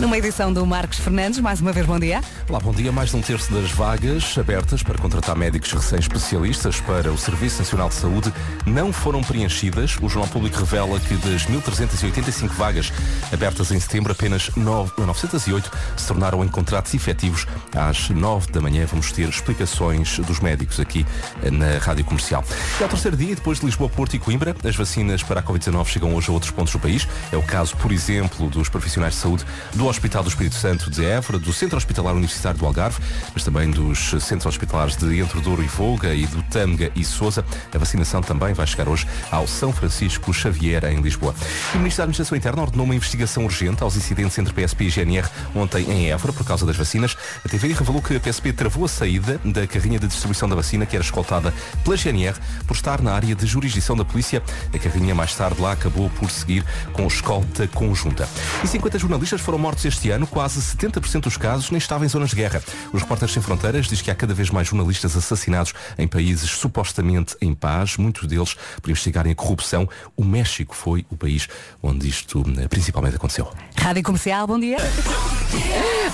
[0.00, 2.22] Numa edição do Marcos Fernandes, mais uma vez bom dia.
[2.48, 2.90] Olá, bom dia.
[2.90, 7.90] Mais de um terço das vagas abertas para contratar médicos recém-especialistas para o Serviço Nacional
[7.90, 8.32] de Saúde
[8.64, 9.98] não foram preenchidas.
[10.00, 12.90] O Jornal Público revela que das 1.385 vagas
[13.30, 17.46] abertas em setembro, apenas 9, 908 se tornaram em contratos efetivos.
[17.76, 21.04] Às 9 da manhã vamos ter explicações dos médicos aqui
[21.42, 22.42] eh, na Rádio Comercial.
[22.80, 25.86] E ao terceiro dia, depois de Lisboa, Porto e Coimbra, as vacinas para a Covid-19
[25.88, 27.06] chegam hoje a outros pontos do país.
[27.30, 31.04] É o caso, por exemplo, dos profissionais de saúde do Hospital do Espírito Santo de
[31.04, 33.00] Évora, do Centro Hospitalar Universitário do Algarve,
[33.34, 37.44] mas também dos centros hospitalares de Entre Douro e Volga e do Tâmega e Sousa.
[37.74, 41.34] A vacinação também vai chegar hoje ao São Francisco Xavier, em Lisboa.
[41.74, 45.28] O Ministro da Administração Interna ordenou uma investigação urgente aos incidentes entre PSP e GNR
[45.54, 47.16] ontem em Évora por causa das vacinas.
[47.44, 50.86] A TVI revelou que a PSP travou a saída da carrinha de distribuição da vacina
[50.86, 54.42] que era escoltada pela GNR por estar na área de jurisdição da polícia.
[54.72, 58.28] A carrinha mais tarde lá acabou por seguir com escolta conjunta.
[58.62, 62.30] E 50 jornalistas foram mortos este ano, quase 70% dos casos nem estavam em zonas
[62.30, 62.62] de guerra.
[62.92, 67.36] Os Repórteres Sem Fronteiras diz que há cada vez mais jornalistas assassinados em países supostamente
[67.40, 69.88] em paz, muitos deles por investigarem a corrupção.
[70.16, 71.48] O México foi o país
[71.82, 73.50] onde isto eh, principalmente aconteceu.
[73.76, 74.78] Rádio Comercial, bom dia.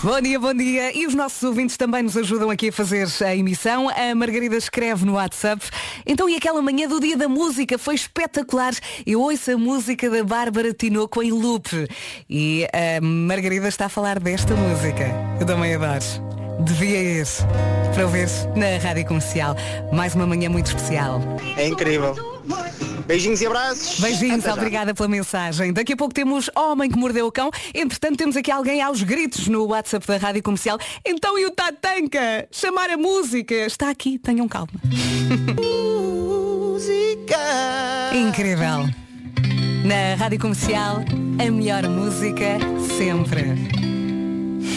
[0.02, 0.96] Bom dia, bom dia.
[0.96, 3.88] E os nossos ouvintes também nos ajudam aqui a fazer a emissão.
[3.88, 5.64] A Margarida escreve no WhatsApp.
[6.06, 8.74] Então, e aquela manhã do dia da música foi espetacular.
[9.06, 11.88] Eu ouço a música da Bárbara Tinoco em loop.
[12.28, 15.04] E a Margarida está a falar desta música.
[15.40, 16.00] Eu também adoro.
[16.60, 17.26] Devia ir
[17.94, 19.54] para ouvir na Rádio Comercial.
[19.92, 21.20] Mais uma manhã muito especial.
[21.56, 22.14] É incrível.
[23.06, 24.00] Beijinhos e abraços.
[24.00, 24.54] Beijinhos, Até já.
[24.54, 25.72] obrigada pela mensagem.
[25.72, 27.50] Daqui a pouco temos Homem que Mordeu o Cão.
[27.74, 30.78] Entretanto, temos aqui alguém aos gritos no WhatsApp da Rádio Comercial.
[31.04, 32.48] Então e o Tatanka?
[32.50, 33.54] Chamar a música.
[33.54, 34.68] Está aqui, tenham calma.
[38.12, 39.05] Incrível.
[39.86, 40.96] Na Rádio Comercial,
[41.38, 42.58] a melhor música
[42.98, 43.44] sempre.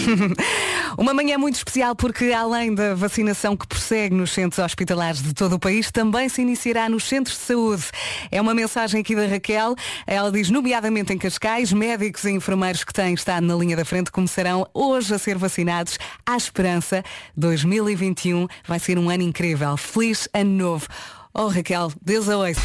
[0.95, 5.54] Uma manhã muito especial porque além da vacinação que prossegue nos centros hospitalares de todo
[5.54, 7.86] o país, também se iniciará nos centros de saúde.
[8.30, 9.74] É uma mensagem aqui da Raquel.
[10.06, 14.12] Ela diz, nomeadamente em Cascais, médicos e enfermeiros que têm estado na linha da frente
[14.12, 15.98] começarão hoje a ser vacinados.
[16.24, 17.04] À esperança,
[17.36, 19.76] 2021 vai ser um ano incrível.
[19.76, 20.88] Feliz ano novo.
[21.34, 22.62] Oh Raquel, Deus a ouça.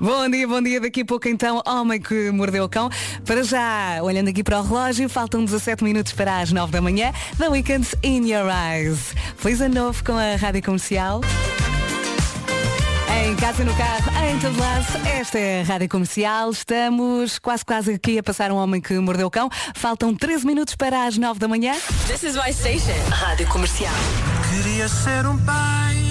[0.00, 0.80] Bom dia, bom dia.
[0.80, 2.90] Daqui a pouco então, homem que mordeu o cão.
[3.24, 7.12] Para já, olhando aqui para o relógio, faltam 17 minutos para as 9 da manhã.
[7.38, 9.14] The Weekend in Your Eyes.
[9.36, 11.20] Feliz ano novo com a Rádio Comercial.
[13.24, 16.50] Em casa, no carro, em todo lado, esta é a Rádio Comercial.
[16.50, 19.48] Estamos quase quase aqui a passar um homem que mordeu o cão.
[19.76, 21.74] Faltam 13 minutos para as 9 da manhã.
[22.08, 22.92] This is my station.
[23.08, 23.94] Rádio Comercial.
[24.50, 26.03] Queria ser um peixe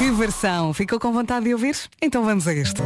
[0.00, 0.72] Que versão?
[0.72, 1.76] Ficou com vontade de ouvir?
[2.00, 2.82] Então vamos a isto.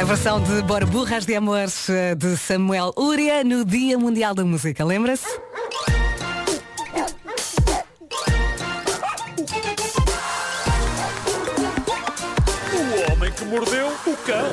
[0.00, 4.82] A versão de Borburras de Amores eh, de Samuel Uria no Dia Mundial da Música,
[4.82, 5.26] lembra-se?
[12.72, 14.48] O homem que mordeu o cão.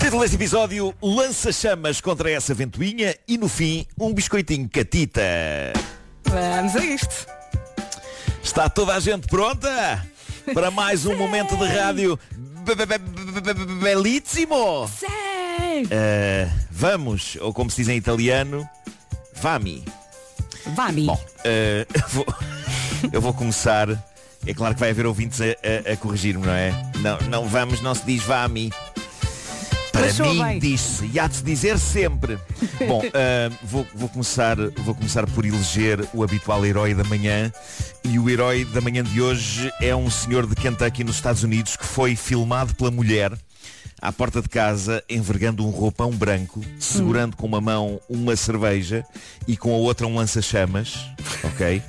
[0.00, 5.22] Título deste episódio, lança-chamas contra essa ventoinha e no fim, um biscoitinho catita.
[6.24, 7.35] Vamos a isto.
[8.46, 10.06] Está toda a gente pronta
[10.54, 12.16] para mais um momento de rádio
[12.64, 14.88] be- be- be- be- be- belíssimo?
[15.90, 18.66] Eh, vamos, ou como se diz em italiano,
[19.34, 19.84] vami.
[20.74, 21.06] Vami.
[21.06, 22.26] Bom, eu vou-
[23.12, 23.88] eu vou começar.
[24.46, 26.70] É claro que vai haver ouvintes a, a- a corrigir-me, não é?
[27.00, 28.72] Não, não vamos, não se diz vami.
[29.96, 32.38] Para Mas mim diz-se e há de se dizer sempre.
[32.86, 37.50] Bom, ah, vou, vou começar, vou começar por eleger o habitual herói da manhã.
[38.04, 41.76] E o herói da manhã de hoje é um senhor de Kentucky nos Estados Unidos
[41.76, 43.32] que foi filmado pela mulher
[44.00, 49.04] à porta de casa envergando um roupão branco, segurando com uma mão uma cerveja
[49.48, 50.98] e com a outra um lança-chamas,
[51.42, 51.82] ok?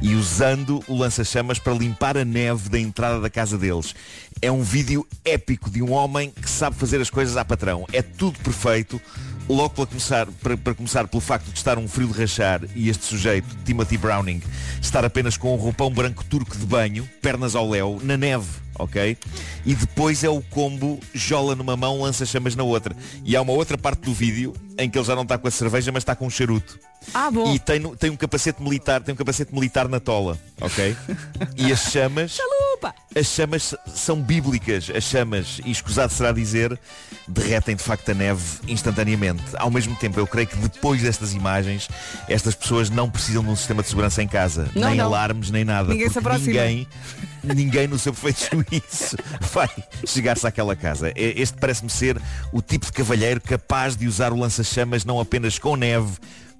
[0.00, 3.94] E usando o lança-chamas para limpar a neve da entrada da casa deles.
[4.40, 7.84] É um vídeo épico de um homem que sabe fazer as coisas à patrão.
[7.92, 9.00] É tudo perfeito.
[9.48, 12.90] Logo para começar, para, para começar pelo facto de estar um frio de rachar e
[12.90, 14.42] este sujeito, Timothy Browning,
[14.80, 18.46] estar apenas com um roupão branco turco de banho, pernas ao léu, na neve,
[18.78, 19.16] ok?
[19.64, 22.94] E depois é o combo jola numa mão, lança chamas na outra.
[23.24, 25.50] E há uma outra parte do vídeo em que ele já não está com a
[25.50, 26.78] cerveja, mas está com um charuto.
[27.14, 27.54] Ah, bom.
[27.54, 30.94] E tem, tem um capacete militar, tem um capacete militar na tola, ok?
[31.56, 32.36] E as chamas
[32.78, 32.94] Desculpa.
[33.14, 34.90] As chamas são bíblicas.
[34.94, 36.78] As chamas, e escusado será dizer,
[37.26, 39.42] derretem de facto a neve instantaneamente.
[39.56, 41.88] Ao mesmo tempo, eu creio que depois destas imagens,
[42.28, 44.70] estas pessoas não precisam de um sistema de segurança em casa.
[44.74, 45.06] Não, nem não.
[45.06, 45.88] alarmes, nem nada.
[45.88, 46.46] Ninguém se porque aproxima.
[46.52, 46.88] ninguém,
[47.42, 49.16] ninguém no seu perfeito juízo
[49.52, 49.68] vai
[50.06, 51.12] chegar-se àquela casa.
[51.16, 52.20] Este parece-me ser
[52.52, 56.12] o tipo de cavalheiro capaz de usar o lança-chamas não apenas com neve,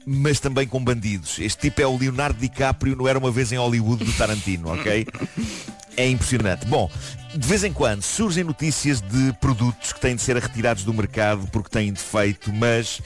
[0.05, 1.39] mas também com bandidos.
[1.39, 5.07] Este tipo é o Leonardo DiCaprio no Era Uma Vez em Hollywood do Tarantino, ok?
[5.99, 6.65] É impressionante.
[6.67, 6.89] Bom,
[7.35, 11.47] de vez em quando surgem notícias de produtos que têm de ser retirados do mercado
[11.53, 13.01] porque têm defeito, mas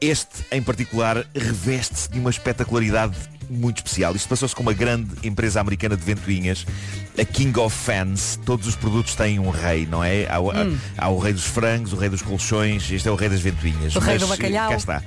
[0.00, 3.14] este em particular reveste-se de uma espetacularidade
[3.50, 4.14] muito especial.
[4.16, 6.64] Isto passou-se com uma grande empresa americana de ventoinhas,
[7.18, 8.38] a King of Fans.
[8.46, 10.26] Todos os produtos têm um rei, não é?
[10.30, 10.78] Há, o- Hum.
[10.96, 13.94] há o rei dos frangos, o rei dos colchões, este é o rei das ventoinhas.
[13.96, 14.70] O rei Mas, do bacalhau.
[14.70, 15.02] Cá está.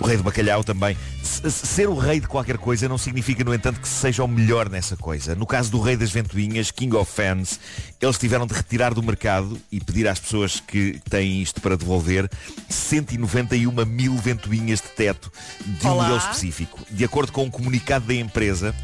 [0.00, 0.96] O rei do bacalhau também.
[1.22, 4.96] Ser o rei de qualquer coisa não significa, no entanto, que seja o melhor nessa
[4.96, 5.34] coisa.
[5.34, 7.58] No caso do rei das ventoinhas, King of Fans,
[8.00, 12.30] eles tiveram de retirar do mercado e pedir às pessoas que têm isto para devolver
[12.68, 15.32] 191 mil ventoinhas de teto
[15.64, 16.02] de um Olá.
[16.04, 16.78] modelo específico.
[16.90, 18.74] De acordo com um comunicado da empresa,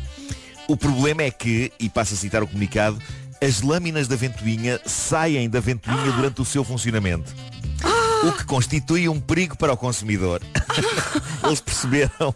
[0.67, 2.99] o problema é que, e passo a citar o comunicado,
[3.43, 7.35] as lâminas da ventoinha saem da ventoinha durante o seu funcionamento.
[8.25, 10.41] O que constitui um perigo para o consumidor.
[11.45, 12.35] Eles perceberam.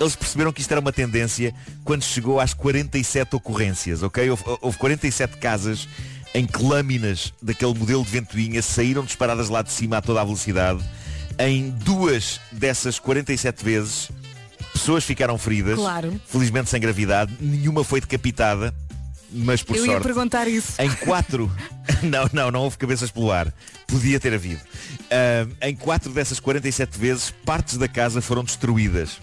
[0.00, 4.30] Eles perceberam que isto era uma tendência quando chegou às 47 ocorrências, ok?
[4.30, 5.88] Houve, houve 47 casas
[6.34, 10.24] em que lâminas daquele modelo de ventoinha saíram disparadas lá de cima a toda a
[10.24, 10.82] velocidade.
[11.38, 14.10] Em duas dessas 47 vezes,
[14.72, 15.76] pessoas ficaram feridas.
[15.76, 16.20] Claro.
[16.26, 17.32] Felizmente sem gravidade.
[17.40, 18.74] Nenhuma foi decapitada,
[19.32, 20.04] mas por Eu ia sorte.
[20.04, 20.80] perguntar isso.
[20.80, 21.50] Em quatro.
[22.02, 23.52] não, não, não houve cabeças pelo ar.
[23.86, 24.60] Podia ter havido.
[25.10, 29.18] Ah, em quatro dessas 47 vezes, partes da casa foram destruídas.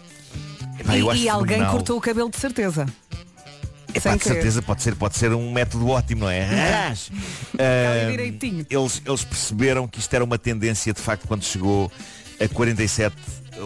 [0.80, 2.86] Epá, eu e e alguém cortou o cabelo de certeza.
[3.94, 6.48] Epá, de certeza pode ser, pode ser um método ótimo, não é?
[7.60, 8.66] Ah, Ali direitinho.
[8.70, 11.92] eles, eles perceberam que isto era uma tendência de facto quando chegou
[12.40, 13.16] a 47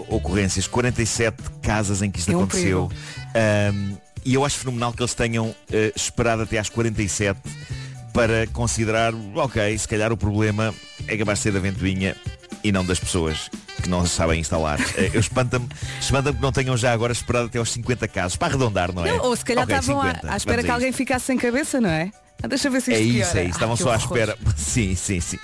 [0.07, 2.91] ocorrências, 47 casas em que isto É um aconteceu.
[4.25, 7.39] E eu acho fenomenal que eles tenham eh, esperado até às 47
[8.13, 10.73] para considerar, ok, se calhar o problema
[11.07, 12.15] é capaz de ser da ventoinha
[12.63, 13.49] e não das pessoas
[13.81, 14.79] que não sabem instalar.
[14.95, 15.67] Eh, eu espanta-me
[15.99, 19.11] espanta que não tenham já agora esperado até aos 50 casos, para arredondar, não é?
[19.17, 21.37] Não, ou se calhar Ok, estavam à- 50, à espera vamos que alguém ficasse sem
[21.37, 22.11] cabeça, não é?
[22.41, 23.39] Ah, Deixa ver se É isto isso, piora.
[23.39, 23.51] é isso.
[23.53, 24.37] Estavam Ah, que só à espera.
[24.57, 25.37] Sim, sim, sim.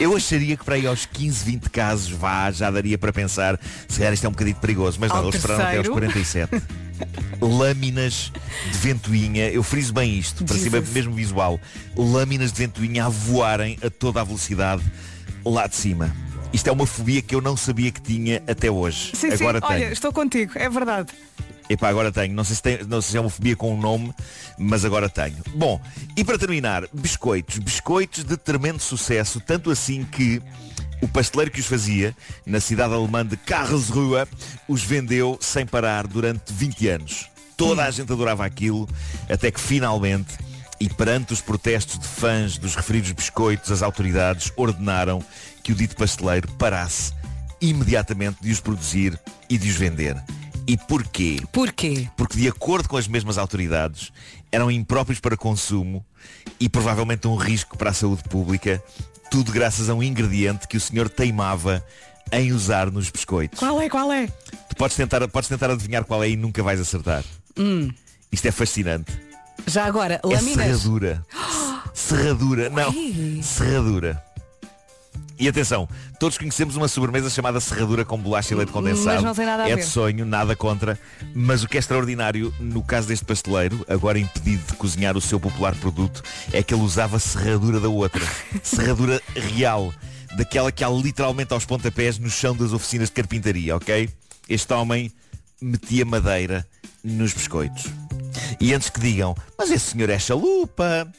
[0.00, 3.98] Eu acharia que para aí aos 15, 20 casos vá, já daria para pensar, se
[3.98, 6.12] calhar isto é um bocadinho perigoso, mas não, Ao eles esperaram até aos terceiro.
[6.50, 6.62] 47.
[7.40, 8.32] Lâminas
[8.70, 11.60] de ventoinha, eu friso bem isto, para cima mesmo visual.
[11.96, 14.82] Lâminas de ventoinha a voarem a toda a velocidade
[15.44, 16.14] lá de cima.
[16.52, 19.10] Isto é uma fobia que eu não sabia que tinha até hoje.
[19.14, 19.84] Sim, Agora sim, tenho.
[19.86, 21.12] olha, estou contigo, é verdade.
[21.68, 22.34] Epá, agora tenho.
[22.34, 24.12] Não sei, se tem, não sei se é uma fobia com um nome,
[24.58, 25.36] mas agora tenho.
[25.54, 25.80] Bom,
[26.16, 27.58] e para terminar, biscoitos.
[27.58, 30.40] Biscoitos de tremendo sucesso, tanto assim que
[31.04, 34.26] o pasteleiro que os fazia, na cidade alemã de Karlsruhe,
[34.66, 37.28] os vendeu sem parar durante 20 anos.
[37.58, 38.88] Toda a gente adorava aquilo,
[39.28, 40.38] até que finalmente,
[40.80, 45.22] e perante os protestos de fãs dos referidos biscoitos, as autoridades ordenaram
[45.62, 47.12] que o dito pasteleiro parasse
[47.60, 50.16] imediatamente de os produzir e de os vender.
[50.66, 51.42] E porquê?
[51.52, 52.08] Porquê?
[52.16, 54.10] Porque de acordo com as mesmas autoridades,
[54.50, 56.02] eram impróprios para consumo
[56.58, 58.82] e provavelmente um risco para a saúde pública,
[59.30, 61.84] tudo graças a um ingrediente que o senhor teimava
[62.32, 63.58] em usar nos biscoitos.
[63.58, 64.26] Qual é, qual é?
[64.26, 67.22] Tu podes tentar, podes tentar adivinhar qual é e nunca vais acertar.
[67.58, 67.90] Hum,
[68.32, 69.12] Isto é fascinante.
[69.66, 70.64] já agora, É lâminas.
[70.66, 71.26] serradura.
[71.94, 72.70] Serradura.
[72.70, 72.92] Não.
[73.42, 74.22] Serradura.
[75.38, 75.88] E atenção,
[76.20, 79.16] todos conhecemos uma sobremesa chamada serradura com bolacha e leite condensado.
[79.16, 79.82] Mas não tem nada a é ver.
[79.82, 80.98] de sonho, nada contra.
[81.34, 85.40] Mas o que é extraordinário, no caso deste pasteleiro, agora impedido de cozinhar o seu
[85.40, 88.24] popular produto, é que ele usava serradura da outra.
[88.62, 89.92] serradura real.
[90.36, 94.08] Daquela que há literalmente aos pontapés no chão das oficinas de carpintaria, ok?
[94.48, 95.12] Este homem
[95.60, 96.66] metia madeira
[97.02, 97.86] nos biscoitos.
[98.60, 101.10] E antes que digam, mas esse senhor é chalupa.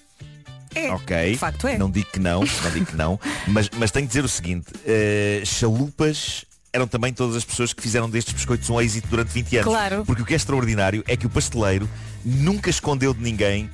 [0.76, 1.32] É, Ok.
[1.32, 1.78] de facto é.
[1.78, 3.20] Não digo que não, não digo que não.
[3.48, 7.82] Mas, mas tenho que dizer o seguinte, eh, chalupas eram também todas as pessoas que
[7.82, 9.72] fizeram destes biscoitos um êxito durante 20 anos.
[9.72, 10.04] Claro.
[10.06, 11.90] Porque o que é extraordinário é que o pasteleiro
[12.24, 13.70] nunca escondeu de ninguém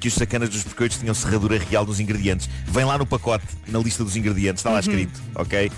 [0.00, 2.48] que os sacanas dos biscoitos tinham serradura real nos ingredientes.
[2.66, 4.80] Vem lá no pacote, na lista dos ingredientes, está lá Uhum.
[4.80, 5.70] escrito, ok?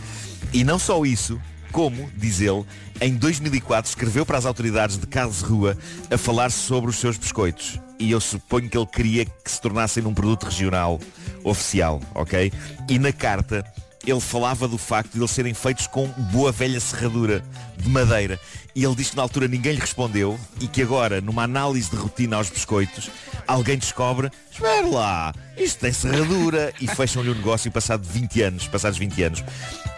[0.53, 1.41] E não só isso,
[1.73, 2.65] como, diz ele,
[3.01, 5.77] em 2004 escreveu para as autoridades de Karlsruhe
[6.11, 7.81] a falar sobre os seus biscoitos.
[7.99, 11.01] E eu suponho que ele queria que se tornassem num produto regional
[11.43, 12.53] oficial, ok?
[12.89, 13.65] E na carta
[14.07, 17.43] ele falava do facto de eles serem feitos com boa velha serradura
[17.77, 18.39] de madeira.
[18.75, 21.97] E ele disse que na altura ninguém lhe respondeu e que agora, numa análise de
[21.97, 23.11] rotina aos biscoitos,
[23.47, 28.99] alguém descobre, espera lá, isto tem serradura e fecham-lhe o negócio passado 20 anos, passados
[28.99, 29.45] 20 anos.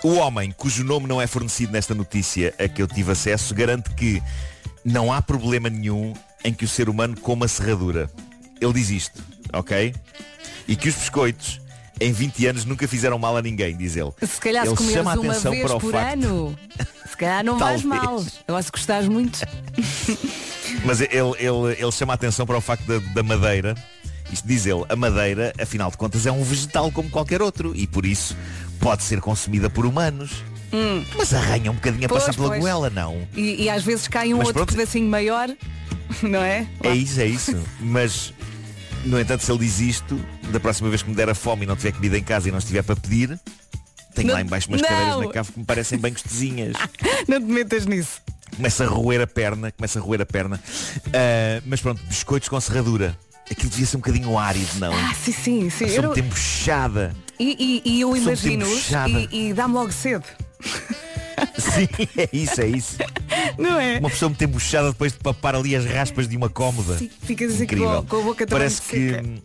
[0.03, 3.91] O homem, cujo nome não é fornecido nesta notícia a que eu tive acesso, garante
[3.91, 4.23] que
[4.85, 6.15] não há problema nenhum
[6.45, 8.11] em que o ser humano coma serradura.
[8.61, 9.23] Ele diz isto,
[9.53, 9.95] ok?
[10.69, 11.61] E que os biscoitos
[12.01, 14.11] em 20 anos nunca fizeram mal a ninguém, diz ele.
[14.27, 16.13] Se calhar ele se comeres chama a uma atenção vez para o por facto.
[16.25, 16.59] ano,
[17.09, 18.03] se calhar não vais Talvez.
[18.05, 18.25] mal.
[18.49, 19.39] Eu se gostares muito.
[20.85, 23.75] Mas ele, ele, ele chama a atenção para o facto da, da madeira.
[24.33, 27.87] Isto diz ele, a madeira, afinal de contas, é um vegetal como qualquer outro e
[27.87, 28.37] por isso
[28.79, 30.45] pode ser consumida por humanos.
[30.73, 31.05] Hum.
[31.17, 32.61] Mas arranha um bocadinho a Pois, passar pela pois.
[32.61, 33.27] goela, não?
[33.37, 34.77] E, e às vezes cai um Mas outro pronto.
[34.77, 35.51] pedacinho maior,
[36.23, 36.67] não é?
[36.83, 37.57] É isso, é isso.
[37.81, 38.33] Mas,
[39.05, 40.21] no entanto, se ele diz isto,
[40.53, 42.53] da próxima vez que me der a fome e não tiver comida em casa e
[42.53, 43.39] não estiver para pedir,
[44.15, 44.89] tenho Não- lá embaixo umas não.
[44.89, 46.77] cadeiras na cave que me parecem bem gostosinhas.
[47.29, 48.21] Não te metas nisso.
[48.57, 50.61] começa a roer a perna, começa a roer a perna.
[51.15, 53.17] Ah, mas pronto, biscoitos com serradura.
[53.51, 54.93] Aquilo devia ser um bocadinho árido, não?
[54.93, 55.87] Ah, sim, sim, sim.
[55.89, 57.15] Sou Eu muito embuchada.
[57.39, 59.11] E, e- e eu Sou muito imagino embuchada.
[59.11, 60.25] e, e dá-me logo cedo.
[61.59, 62.97] Sim, é isso, é isso.
[63.59, 63.99] Não é?
[63.99, 66.99] Uma pessoa muito embuchada depois de papar ali as raspas de uma cómoda.
[66.99, 68.05] Sim, ficas assim Incrível.
[68.09, 69.41] com a- boca toda Parece que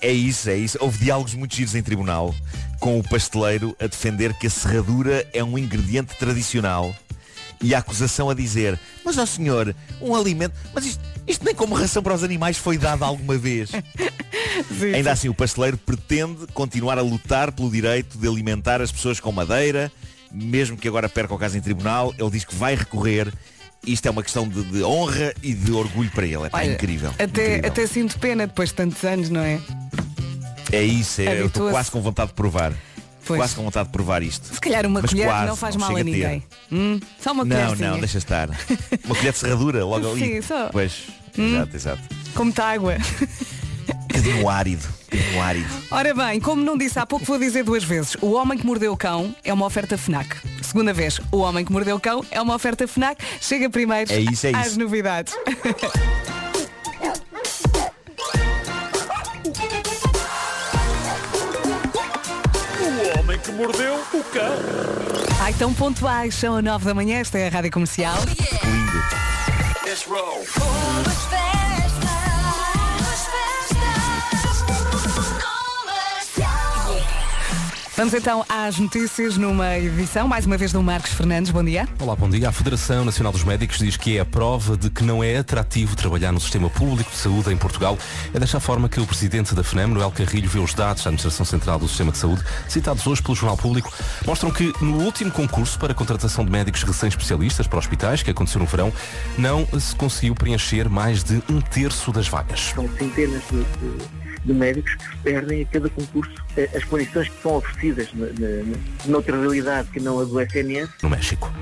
[0.00, 0.78] é isso, é isso.
[0.80, 2.34] Houve diálogos muito giros em tribunal
[2.78, 6.94] com o pasteleiro a defender que a serradura é um ingrediente tradicional
[7.62, 11.74] e a acusação a dizer, mas ó senhor, um alimento, mas isto, isto nem como
[11.74, 13.70] ração para os animais foi dado alguma vez.
[14.94, 19.32] Ainda assim, o pasteleiro pretende continuar a lutar pelo direito de alimentar as pessoas com
[19.32, 19.90] madeira,
[20.34, 23.32] mesmo que agora perca o caso em tribunal, ele diz que vai recorrer.
[23.86, 26.36] Isto é uma questão de, de honra e de orgulho para ele.
[26.44, 27.10] É Olha, incrível.
[27.10, 27.70] Até, incrível.
[27.70, 29.60] até sinto pena depois de tantos anos, não é?
[30.72, 32.72] É isso, é, eu estou quase com vontade de provar.
[33.26, 33.38] Pois.
[33.38, 34.52] Quase com vontade de provar isto.
[34.54, 36.10] Se calhar uma Mas colher quase, não faz mal chega a ter.
[36.10, 36.42] ninguém.
[36.72, 37.90] Hum, só uma Não, colherzinha.
[37.90, 38.48] não, deixa estar.
[39.04, 40.20] Uma colher de serradura, logo ali.
[40.20, 40.68] Sim, só.
[40.70, 41.02] Pois,
[41.38, 41.54] Hum.
[41.54, 42.02] exato, exato.
[42.34, 42.96] Com muita água.
[44.24, 44.88] Um bocadinho árido.
[45.12, 45.68] Um bocadinho árido.
[45.90, 48.16] Ora bem, como não disse há pouco, vou dizer duas vezes.
[48.22, 50.36] O Homem que Mordeu o Cão é uma oferta FNAC.
[50.62, 53.22] Segunda vez, O Homem que Mordeu o Cão é uma oferta FNAC.
[53.40, 54.78] Chega primeiro É isso, é às isso.
[54.78, 55.34] novidades.
[62.80, 64.54] O homem que mordeu o cão.
[65.40, 68.16] Ai, tão pontuais, são a 9 da manhã, esta é a Rádio Comercial.
[69.84, 70.44] Let's roll.
[77.96, 81.52] Vamos então às notícias numa edição, mais uma vez do Marcos Fernandes.
[81.52, 81.88] Bom dia.
[82.00, 82.48] Olá, bom dia.
[82.48, 85.94] A Federação Nacional dos Médicos diz que é a prova de que não é atrativo
[85.94, 87.96] trabalhar no sistema público de saúde em Portugal.
[88.34, 91.46] É desta forma que o presidente da FNAM, Noel Carrilho, vê os dados da Administração
[91.46, 93.92] Central do Sistema de Saúde, citados hoje pelo Jornal Público,
[94.26, 98.60] mostram que no último concurso para a contratação de médicos recém-especialistas para hospitais, que aconteceu
[98.60, 98.92] no verão,
[99.38, 102.72] não se conseguiu preencher mais de um terço das vagas.
[102.74, 106.32] São centenas de, de- médicos que se perdem a cada concurso.
[106.56, 108.76] Eh, As condições que são oferecidas na, na,
[109.06, 111.52] noutra realidade que não a do SNS No México.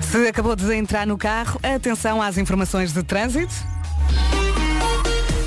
[0.00, 3.52] Se acabou de entrar no carro, atenção às informações de trânsito.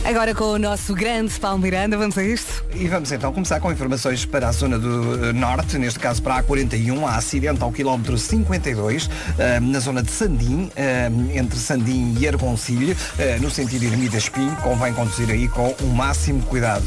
[0.09, 2.65] Agora com o nosso grande Paulo Miranda, vamos a isto?
[2.73, 6.37] E vamos então começar com informações para a zona do eh, norte, neste caso para
[6.37, 9.07] a 41, há acidente ao quilómetro 52,
[9.37, 12.97] eh, na zona de Sandim, eh, entre Sandim e Argoncilho,
[13.39, 16.83] no sentido Ermida Espinho, convém conduzir aí com o máximo cuidado.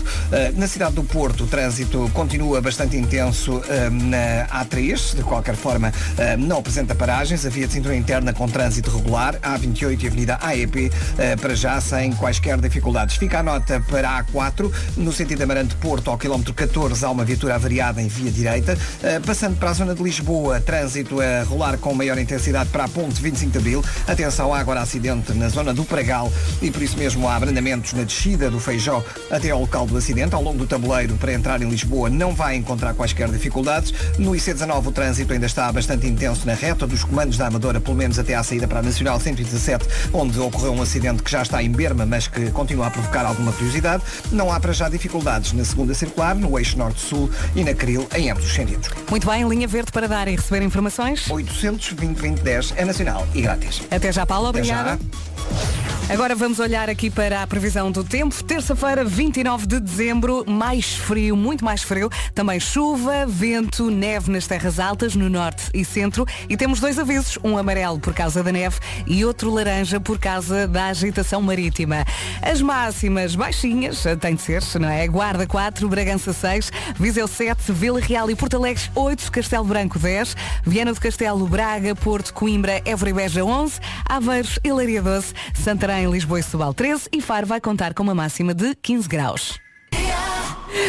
[0.57, 3.63] Na cidade do Porto, o trânsito continua bastante intenso
[3.93, 5.93] na A3, de qualquer forma
[6.39, 10.91] não apresenta paragens, a via de cintura interna com trânsito regular, A28 e Avenida AEP,
[11.41, 13.12] para já sem quaisquer dificuldades.
[13.17, 17.25] Fica a nota para a A4, no sentido Amarante Porto, ao quilómetro 14, há uma
[17.25, 18.77] viatura avariada em via direita.
[19.03, 22.89] Eh, Passando para a zona de Lisboa, trânsito a rolar com maior intensidade para a
[22.89, 23.85] ponte 25 de Abril.
[24.07, 28.03] Atenção, há agora acidente na zona do Pragal e por isso mesmo há abrandamentos na
[28.03, 30.35] descida do Feijó até ao local do acidente.
[30.35, 33.93] Ao longo do tabuleiro, para entrar em Lisboa, não vai encontrar quaisquer dificuldades.
[34.19, 37.97] No IC19, o trânsito ainda está bastante intenso na reta dos comandos da Amadora, pelo
[37.97, 41.63] menos até à saída para a Nacional 117, onde ocorreu um acidente que já está
[41.63, 44.03] em Berma, mas que continua a provocar alguma curiosidade.
[44.31, 48.31] Não há para já dificuldades na segunda circular, no eixo norte-sul e na Cril, em
[48.31, 48.89] ambos os sentidos.
[49.11, 51.31] Muito bem, linha verde para dar e receber informações.
[51.31, 53.83] 820 2010 é nacional e grátis.
[53.91, 54.99] Até já, Paulo, obrigada.
[56.13, 58.45] Agora vamos olhar aqui para a previsão do tempo.
[58.45, 62.11] Terça-feira, 29 de dezembro, mais frio, muito mais frio.
[62.35, 66.27] Também chuva, vento, neve nas terras altas, no norte e centro.
[66.51, 70.69] E temos dois avisos, um amarelo por causa da neve e outro laranja por causa
[70.69, 72.05] da agitação marítima.
[72.43, 75.09] As máximas baixinhas, tem de ser, não é?
[75.09, 80.37] Guarda 4, Bragança 6, Viseu 7, Vila Real e Porto Alegre 8, Castelo Branco 10,
[80.67, 86.11] Viana do Castelo, Braga, Porto, Coimbra, Évora e Beja 11, Aveiros Leiria 12, Santarém em
[86.11, 89.61] Lisboa e Setúbal 13 e Faro vai contar com uma máxima de 15 graus.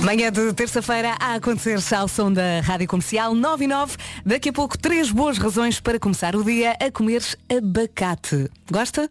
[0.00, 3.96] Manhã de terça-feira a acontecer ao som da Rádio Comercial 9 e 9.
[4.24, 8.50] Daqui a pouco, três boas razões para começar o dia a comer abacate.
[8.70, 9.10] Gosta?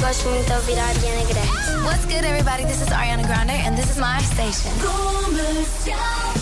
[0.00, 1.84] Gosto muito de ouvir a Ariana Grande.
[1.84, 2.64] What's good, everybody?
[2.64, 4.70] This is Ariana Grande and this is my station.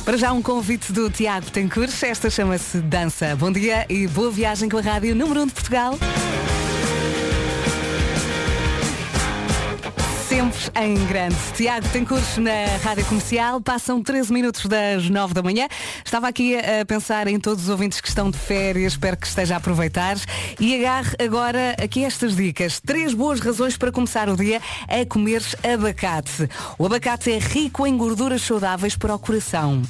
[0.05, 1.91] Para já um convite do Tiago Tencourt.
[2.03, 3.35] Esta chama-se Dança.
[3.35, 5.99] Bom dia e boa viagem com a Rádio Número 1 de Portugal.
[10.37, 11.37] Sempre em grande.
[11.55, 13.59] Tiago tem curso na Rádio Comercial.
[13.59, 15.67] Passam 13 minutos das 9 da manhã.
[16.05, 18.93] Estava aqui a pensar em todos os ouvintes que estão de férias.
[18.93, 20.19] Espero que esteja a aproveitar.
[20.61, 22.79] E agarre agora aqui estas dicas.
[22.81, 26.51] Três boas razões para começar o dia a comer abacate.
[26.79, 29.81] O abacate é rico em gorduras saudáveis para o coração.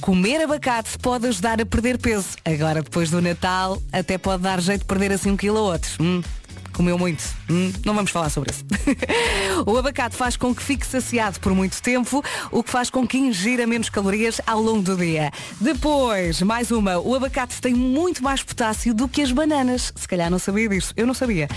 [0.00, 2.30] Comer abacate pode ajudar a perder peso.
[2.44, 5.90] Agora, depois do Natal, até pode dar jeito de perder assim um quilo ou outro.
[6.00, 6.20] Hum
[6.72, 7.22] comeu muito.
[7.50, 8.64] Hum, não vamos falar sobre isso.
[9.66, 13.18] o abacate faz com que fique saciado por muito tempo, o que faz com que
[13.18, 15.30] ingira menos calorias ao longo do dia.
[15.60, 19.92] Depois, mais uma, o abacate tem muito mais potássio do que as bananas.
[19.94, 20.92] Se calhar não sabia disso.
[20.96, 21.48] Eu não sabia.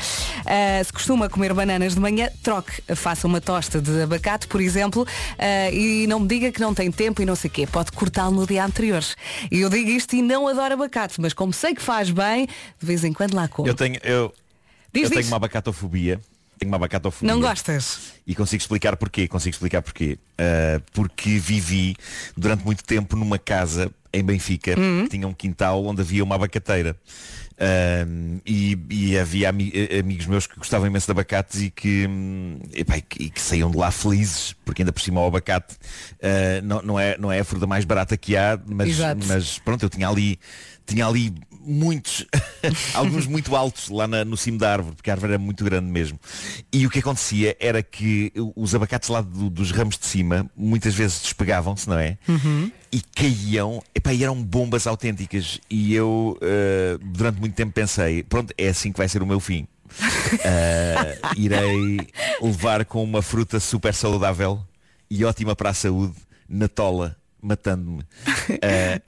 [0.41, 2.81] Uh, se costuma comer bananas de manhã, troque.
[2.95, 6.91] Faça uma tosta de abacate, por exemplo, uh, e não me diga que não tem
[6.91, 7.67] tempo e não sei o quê.
[7.67, 9.03] Pode cortá-lo no dia anterior.
[9.51, 12.85] E eu digo isto e não adoro abacate, mas como sei que faz bem, de
[12.85, 13.67] vez em quando lá como.
[13.67, 14.33] Eu tenho, eu,
[14.95, 15.17] Diz, eu diz.
[15.19, 16.19] tenho uma abacatofobia.
[16.57, 17.33] Tenho uma abacatofobia.
[17.33, 18.13] Não gostas?
[18.25, 19.27] E consigo explicar porquê.
[19.27, 20.17] Consigo explicar porquê.
[20.39, 21.95] Uh, porque vivi
[22.35, 26.95] durante muito tempo numa casa em Benfica que tinha um quintal onde havia uma abacateira.
[27.55, 32.05] Uh, e, e havia ami- eh, amigos meus que gostavam imenso de abacates e que,
[32.05, 35.73] hum, epá, e que, que saíam de lá felizes, porque ainda por cima o abacate
[35.75, 39.83] uh, não, não, é, não é a fruta mais barata que há, mas, mas pronto,
[39.83, 40.37] eu tinha ali,
[40.85, 41.33] tinha ali
[41.65, 42.25] muitos,
[42.93, 45.91] alguns muito altos lá na- no cimo da árvore, porque a árvore era muito grande
[45.91, 46.19] mesmo.
[46.71, 50.93] E o que acontecia era que os abacates lá do- dos ramos de cima muitas
[50.93, 52.17] vezes despegavam-se, não é?
[52.91, 55.59] E caíam, epá, e eram bombas autênticas.
[55.69, 59.39] E eu eh, durante muito tempo pensei, pronto, é assim que vai ser o meu
[59.39, 59.67] fim.
[60.43, 61.99] Eh, irei
[62.41, 64.59] levar com uma fruta super saudável
[65.09, 66.15] e ótima para a saúde
[66.49, 68.03] na tola, matando-me.
[68.61, 68.99] Eh,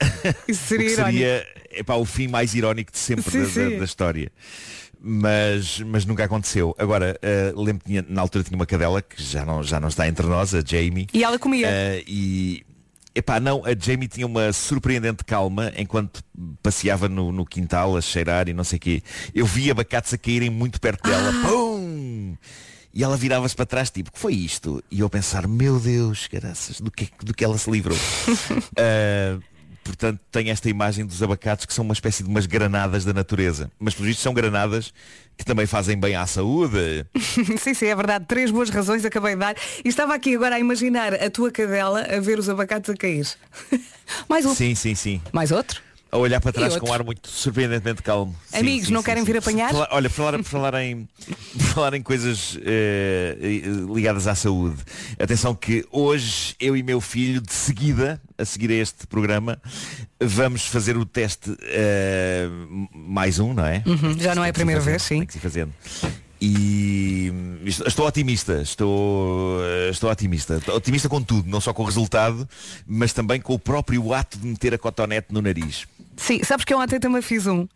[0.46, 3.78] Isso seria seria epá, o fim mais irónico de sempre Sim, da, da- sim.
[3.78, 4.32] da história.
[5.00, 6.74] Mas, mas nunca aconteceu.
[6.76, 9.88] Agora, eh, lembro que tinha- na altura tinha uma cadela que já não, já não
[9.88, 11.06] está entre nós, a Jamie.
[11.14, 11.68] E ela comia.
[11.68, 12.66] Eh, e
[13.14, 16.20] epá, não, a Jamie tinha uma surpreendente calma enquanto
[16.62, 19.02] passeava no, no quintal a cheirar e não sei o quê.
[19.32, 21.32] Eu vi abacates a caírem muito perto dela.
[21.46, 22.36] Pum!
[22.92, 24.82] E ela virava-se para trás, tipo, que foi isto?
[24.90, 27.96] E eu a pensar, meu Deus, caraças, do que, do que ela se livrou.
[28.76, 29.38] Ah,
[29.88, 33.70] portanto, tem esta imagem dos abacates que são uma espécie de umas granadas da natureza.
[33.78, 34.92] Mas, por isto, são granadas
[35.36, 37.06] que também fazem bem à saúde.
[37.58, 38.26] sim, sim, é verdade.
[38.26, 39.56] Três boas razões acabei de dar.
[39.84, 43.26] E estava aqui agora a imaginar a tua cadela a ver os abacates a cair.
[44.28, 44.54] Mais um.
[44.54, 45.20] Sim, sim, sim.
[45.32, 45.87] Mais outro?
[46.10, 48.34] A olhar para trás com um ar muito surpreendentemente calmo.
[48.52, 49.32] Amigos, sim, não sim, querem sim.
[49.32, 49.70] vir apanhar?
[49.72, 51.06] Falar- olha, por falar, por falar em,
[51.52, 53.36] por falar em coisas eh,
[53.94, 54.78] ligadas à saúde.
[55.18, 59.60] Atenção que hoje eu e meu filho, de seguida, a seguir a este programa,
[60.18, 62.48] vamos fazer o teste eh,
[62.94, 63.82] mais um, não é?
[63.84, 65.18] Uhum, já não é a primeira fazendo, vez, sim.
[65.18, 65.74] tem que se fazendo.
[66.40, 67.32] E
[67.66, 69.58] estou otimista, estou,
[69.90, 70.54] estou otimista.
[70.56, 72.48] Estou Otimista com tudo, não só com o resultado,
[72.86, 75.86] mas também com o próprio ato de meter a cotonete no nariz.
[76.18, 77.66] Sim, sabes que eu ontem também fiz um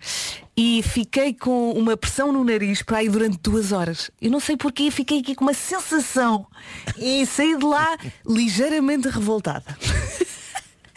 [0.56, 4.10] e fiquei com uma pressão no nariz para aí durante duas horas.
[4.20, 6.46] Eu não sei porquê, fiquei aqui com uma sensação
[6.98, 9.78] e saí de lá ligeiramente revoltada.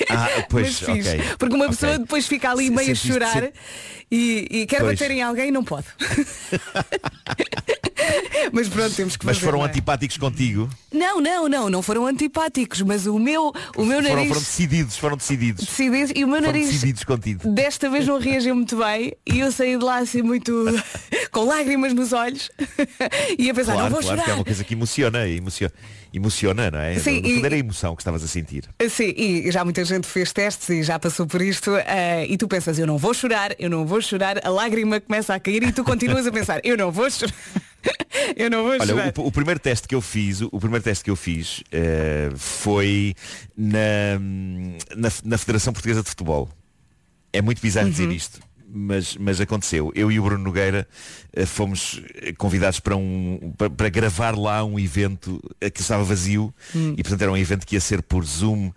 [0.10, 1.22] Ah, pois, Mas fiz, ok.
[1.38, 3.54] Porque uma pessoa depois fica ali meio a chorar se-
[4.12, 5.00] e, e quer Pois.
[5.00, 5.86] bater em alguém e não pode.
[8.52, 9.70] mas pronto, temos que Mas foram não é?
[9.70, 10.70] antipáticos contigo.
[10.94, 14.98] Não, não, não, não foram antipáticos, mas o meu, o meu Foram, nariz foram decididos,
[14.98, 15.66] foram decididos.
[15.66, 17.50] decididos e o meu Foram nariz decididos contigo.
[17.52, 20.66] desta vez não reagiu muito bem e eu saí de lá assim muito
[21.32, 22.50] com lágrimas nos olhos
[23.40, 24.38] e a pensar, não Claro, vou claro, que é chorar.
[24.38, 25.74] uma coisa que emociona, emociona,
[26.18, 26.98] emociona não é?
[27.00, 28.64] Sim, no fundo era a emoção que estavas a sentir.
[28.90, 32.48] Sim, e já muita gente fez testes e já passou por isto eh, e tu
[32.48, 35.72] pensas, eu não vou chorar, eu não vou chorar, a lágrima começa a cair e
[35.72, 37.34] tu continuas a pensar, eu não vou chorar.
[38.36, 39.14] eu não vou Olha, chorar.
[39.18, 43.14] o, o primeiro teste que eu fiz, o primeiro teste que eu fiz eh, foi
[43.56, 44.20] na,
[44.96, 46.50] na, na Federação Portuguesa de Futebol.
[47.32, 48.12] É muito bizarro dizer Uhum.
[48.14, 48.40] isto.
[48.78, 49.90] Mas, mas aconteceu.
[49.96, 50.86] Eu e o Bruno Nogueira
[51.32, 52.02] eh, fomos
[52.38, 56.94] convidados para, um, para, para gravar lá um evento eh, que estava vazio Hum.
[56.98, 58.72] e portanto era um evento que ia ser por Zoom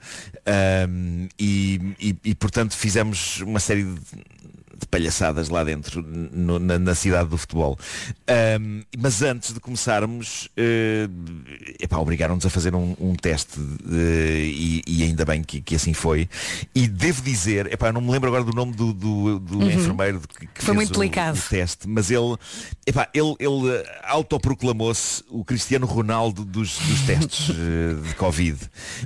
[0.46, 4.00] ahm, e, e- e, portanto fizemos uma série de
[4.90, 7.78] palhaçadas lá dentro no- na, na cidade do futebol.
[8.26, 11.08] Ahm, mas antes de começarmos, eh,
[11.80, 13.58] epá, obrigaram-nos a fazer um, um teste
[13.92, 16.28] eh, e, e ainda bem que, que assim foi.
[16.74, 19.70] E devo dizer, epá, eu não me lembro agora do nome do, do- do Uhum.
[19.70, 21.38] enfermeiro que, que Foi fez muito o, delicado.
[21.38, 22.36] o teste, mas ele,
[22.86, 28.58] epá, ele, ele eh, autoproclamou-se o Cristiano Ronaldo dos, dos testes eh, de Covid.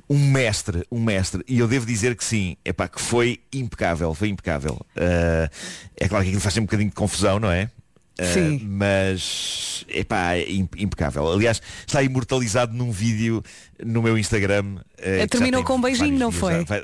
[0.09, 1.43] Um mestre, um mestre.
[1.49, 4.81] E eu devo dizer que sim, epá, que foi impecável, foi impecável.
[4.97, 5.51] Eh,
[5.97, 7.71] é claro que aquilo faz sempre um bocadinho de confusão, não é?
[8.19, 8.61] Eh, Sim.
[8.69, 11.33] mas epá, é im- impecável.
[11.33, 13.43] Aliás, está imortalizado num vídeo
[13.85, 14.77] no meu Instagram.
[15.19, 16.65] já Terminou com um beijinho, não foi?
[16.67, 16.83] já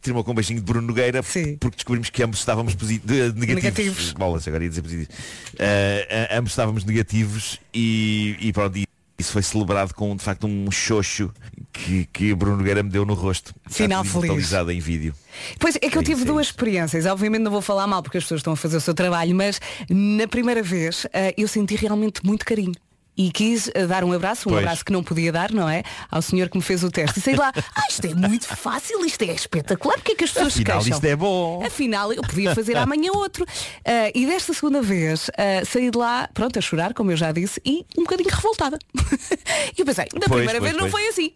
[0.00, 3.44] terminou com um beijinho de Bruno Nogueira porque descobrimos que ambos estávamos negativos.
[3.54, 4.12] Negativos.
[4.12, 5.14] Bolas, agora ia dizer positivos.
[5.58, 8.86] Eh, a- ambos estávamos negativos e, e pronto, e
[9.20, 11.32] isso foi celebrado com de facto um xoxo
[11.72, 13.54] que, que Bruno Nogueira me deu no rosto.
[13.68, 14.52] Final feliz.
[14.52, 15.14] em vídeo.
[15.58, 17.06] Pois é que eu tive duas experiências.
[17.06, 19.60] Obviamente não vou falar mal porque as pessoas estão a fazer o seu trabalho, mas
[19.88, 22.74] na primeira vez eh, eu senti realmente muito carinho.
[23.20, 24.64] E quis eh, dar um abraço, um Pois.
[24.64, 25.82] abraço que não podia dar, não é?
[26.10, 27.18] Ao senhor que me fez o teste.
[27.18, 30.30] E sei lá, ah, isto é muito fácil, isto é espetacular, porque é que as
[30.30, 30.96] pessoas se Afinal, queixam?
[30.96, 31.62] isto é bom.
[31.62, 33.44] Afinal, eu podia fazer amanhã outro.
[33.84, 37.30] Ah, e desta segunda vez ah, saí de lá, pronto, a chorar, como eu já
[37.30, 38.78] disse, e um bocadinho revoltada.
[39.76, 41.32] e eu pensei, na Pois, primeira pois, vez não foi assim.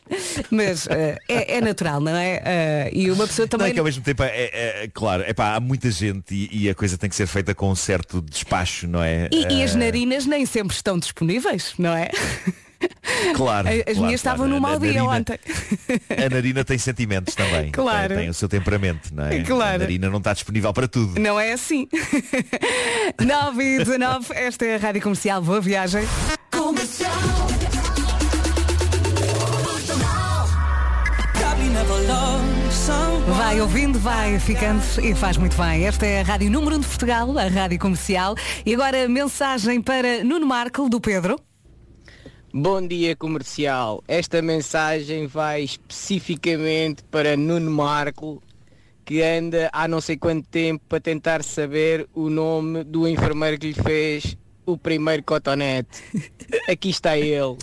[0.50, 2.90] Mas ah, é, é natural, não é?
[2.94, 3.68] E uma pessoa Não, também.
[3.68, 6.70] é que ao mesmo tempo, é, é- é- claro, epá, há muita gente e, e
[6.70, 9.28] a coisa tem que ser feita com um certo despacho, não é?
[9.30, 12.10] E, e as narinas nem sempre estão disponíveis, não é?
[13.34, 13.68] Claro.
[13.68, 14.52] As claro, minhas estavam claro.
[14.52, 15.38] num mau dia ontem.
[16.24, 17.70] A narina tem sentimentos também.
[17.70, 18.08] Claro.
[18.08, 19.42] Tem, tem o seu temperamento, não é?
[19.42, 19.76] Claro.
[19.76, 21.20] A narina não está disponível para tudo.
[21.20, 21.88] Não é assim.
[23.20, 25.42] 9 e 19, esta é a Rádio Comercial.
[25.42, 26.04] Boa viagem.
[33.36, 35.86] Vai ouvindo, vai ficando e faz muito bem.
[35.86, 38.34] Esta é a Rádio Número 1 de Portugal, a Rádio Comercial.
[38.64, 41.38] E agora mensagem para Nuno Marco, do Pedro.
[42.56, 44.00] Bom dia comercial.
[44.06, 48.40] Esta mensagem vai especificamente para Nuno Marco,
[49.04, 53.72] que anda há não sei quanto tempo para tentar saber o nome do enfermeiro que
[53.72, 56.00] lhe fez o primeiro cotonete.
[56.70, 57.58] Aqui está ele.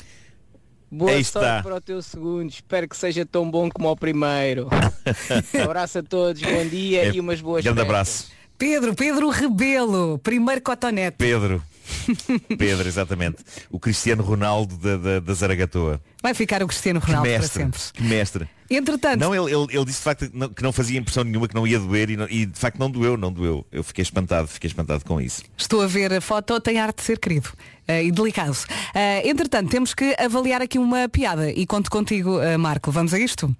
[0.92, 1.64] Boa Aí sorte está.
[1.64, 2.50] para o teu segundo.
[2.50, 4.68] Espero que seja tão bom como o primeiro.
[5.64, 7.89] Abraço a todos, bom dia É, e umas boas grande festas.
[7.89, 8.32] abraço.
[8.58, 11.16] Pedro, Pedro Rebelo, primeiro cotonete.
[11.18, 11.64] Pedro.
[12.58, 13.38] Pedro, exatamente.
[13.70, 16.02] O Cristiano Ronaldo da, da, da Zaragatoa.
[16.22, 17.64] Vai ficar o Cristiano Que Ronaldo para mestre.
[17.64, 17.80] sempre.
[17.94, 18.50] Que mestre.
[18.70, 21.48] Entretanto, Não, ele, ele, ele disse de facto que não, que não fazia impressão nenhuma,
[21.48, 23.66] que não ia doer e, não- e de facto não doeu, não doeu.
[23.72, 25.44] Eu fiquei espantado, fiquei espantado com isso.
[25.58, 27.50] estou a ver a foto, tem arte de ser querido
[27.88, 28.56] eh, e delicado.
[28.94, 32.92] Eh, entretanto, temos que avaliar aqui uma piada e conto contigo, eh, Marco.
[32.92, 33.54] Vamos a isto?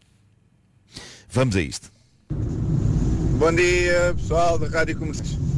[1.30, 1.92] Vamos a isto.
[3.38, 5.51] Bom dia, pessoal da Rádio Comercial.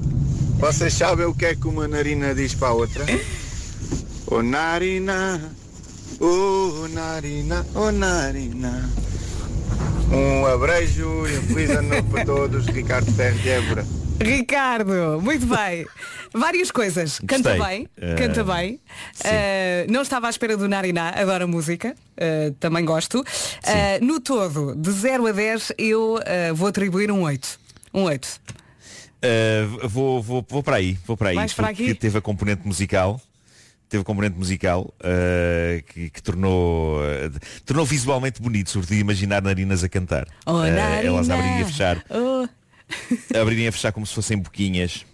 [0.60, 3.06] Vocês sabem o que é que uma narina diz para a outra?
[4.28, 5.52] Ô narina,
[6.20, 8.90] ô narina, ô narina.
[10.12, 13.86] Um abrejo e um feliz ano novo para todos, Ricardo Ferro de Évora.
[14.20, 15.86] Ricardo, muito bem.
[16.34, 17.20] Várias coisas.
[17.28, 17.68] Canta Gostei.
[17.78, 18.80] bem, Eh, canta bem.
[19.24, 23.24] Eh, não estava à espera do Nariná, adoro a música, eh, também gosto.
[24.02, 26.18] No todo, de 0 a 10, eu
[26.56, 27.60] vou atribuir um 8.
[27.94, 28.42] Um 8.
[29.24, 31.36] Uh, vou, vou, vou para aí, vou para aí.
[31.36, 31.96] Vais para porque aqui?
[31.96, 33.22] teve a componente musical.
[33.88, 39.84] Teve a componente musical uh, que, que tornou, uh, tornou visualmente bonito, sobretudo imaginar narinas
[39.84, 40.28] a cantar.
[40.46, 42.48] Oh, Uh, elas abrirem a fechar, Oh.
[43.40, 45.06] abrirem a fechar como se fossem boquinhas.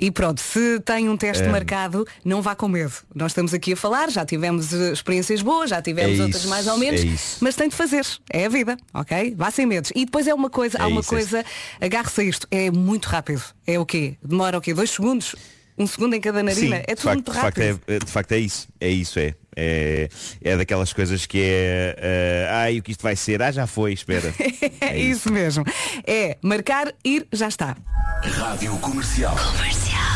[0.00, 2.92] E pronto, se tem um teste Eh, marcado, não vá com medo.
[3.14, 6.48] Nós estamos aqui a falar, já tivemos eh, experiências boas, já tivemos É outras isso,
[6.50, 8.06] mais ou menos, é mas tem de fazer.
[8.32, 9.34] É a vida, ok?
[9.36, 9.90] Vá sem medos.
[9.96, 11.44] E depois é uma coisa, É há uma isso, é coisa,
[11.80, 13.42] agarre-se a isto, é muito rápido.
[13.66, 14.16] É o quê?
[14.22, 14.72] Demora o quê?
[14.72, 15.34] Dois segundos?
[15.76, 16.76] Um segundo em cada narina.
[16.78, 17.80] Sim, é tudo facto, muito de facto, rápido.
[17.86, 18.68] é, de facto é isso.
[18.80, 19.34] É isso, é.
[19.60, 20.08] É,
[20.40, 21.96] é daquelas coisas que é.
[21.98, 23.42] eh, ai, o que isto vai ser?
[23.42, 24.32] Ah, já foi, espera.
[24.80, 25.64] É isso mesmo.
[26.06, 27.76] É marcar, ir, já está.
[28.22, 29.36] Rádio Comercial.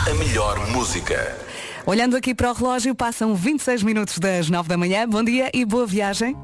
[0.08, 1.36] A melhor música.
[1.84, 5.08] Olhando aqui para o relógio, passam 26 minutos das 9 da manhã.
[5.08, 6.36] Bom dia e boa viagem.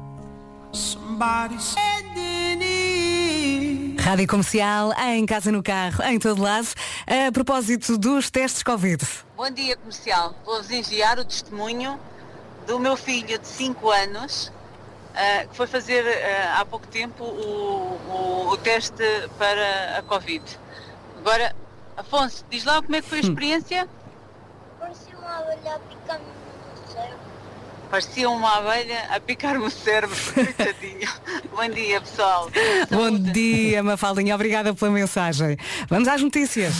[3.99, 6.67] Rádio Comercial, em casa, no carro, em todo lado.
[7.07, 9.01] A propósito dos testes Covid.
[9.37, 10.35] Bom dia comercial.
[10.45, 11.97] Vou-vos enviar o testemunho
[12.69, 14.51] do meu filho de 5 anos
[15.15, 19.03] ah, que foi fazer ah, há pouco tempo o, o- o teste
[19.39, 20.43] para a Covid.
[21.19, 21.55] Agora,
[21.97, 23.89] Afonso, diz lá como é que foi a experiência?
[24.79, 27.19] Parecia uma abelha a picar-me no cérebro.
[27.89, 30.15] Parecia uma abelha a picar-me o cérebro.
[30.33, 31.09] Coitadinho.
[31.55, 32.49] Bom dia, pessoal.
[32.91, 34.35] Bom dia, Mafaldinha.
[34.35, 35.57] Obrigada pela mensagem.
[35.89, 36.73] Vamos às notícias.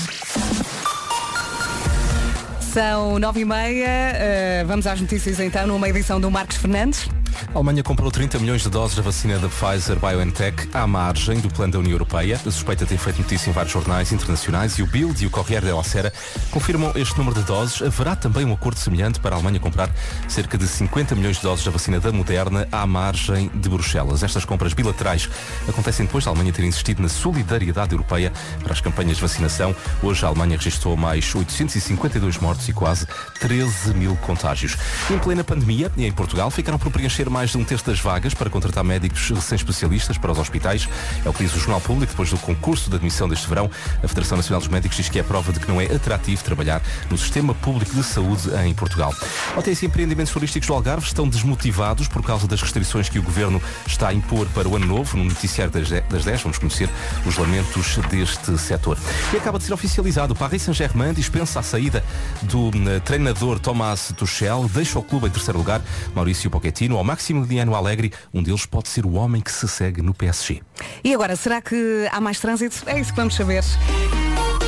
[2.73, 3.87] São nove e meia.
[3.87, 7.09] eh, vamos às notícias então, numa edição do Marcos Fernandes.
[7.53, 11.49] A Alemanha comprou 30 milhões de doses da vacina da Pfizer BioNTech à margem do
[11.49, 12.35] plano da União Europeia.
[12.35, 15.65] A suspeita tem feito notícia em vários jornais internacionais e o Bild e o Corriere
[15.65, 16.13] della Sera
[16.51, 17.81] confirmam este número de doses.
[17.81, 19.89] Haverá também um acordo semelhante para a Alemanha comprar
[20.27, 24.23] cerca de 50 milhões de doses da vacina da Moderna à margem de Bruxelas.
[24.23, 25.29] Estas compras bilaterais
[25.67, 28.31] acontecem depois da Alemanha ter insistido na solidariedade europeia
[28.63, 29.75] para as campanhas de vacinação.
[30.03, 33.07] Hoje a Alemanha registrou mais 852 mortos e quase
[33.39, 34.77] 13 mil contágios.
[35.09, 38.35] Em plena pandemia, e em Portugal, ficaram por preencher mais de um terço das vagas
[38.35, 40.87] para contratar médicos recém-especialistas para os hospitais.
[41.25, 43.69] É o que diz o Jornal Público depois do concurso de admissão deste verão.
[44.03, 46.81] A Federação Nacional dos Médicos diz que é prova de que não é atrativo trabalhar
[47.09, 49.13] no sistema público de saúde em Portugal.
[49.57, 54.09] E empreendimentos turísticos do Algarve estão desmotivados por causa das restrições que o Governo está
[54.09, 55.17] a impor para o ano novo.
[55.17, 56.89] No noticiário das 10, das 10 vamos conhecer
[57.25, 58.97] os lamentos deste setor.
[59.33, 60.33] E acaba de ser oficializado.
[60.33, 62.03] O Paris Saint-Germain dispensa a saída
[62.43, 65.81] do eh, treinador Tomás Tuchel, deixa o clube em terceiro lugar.
[66.13, 70.13] Maurício Pochettino, ao Maximiliano Alegre, um deles pode ser o homem que se segue no
[70.13, 70.61] PSG.
[71.03, 72.83] E agora, será que há mais trânsito?
[72.85, 73.63] É isso que vamos saber.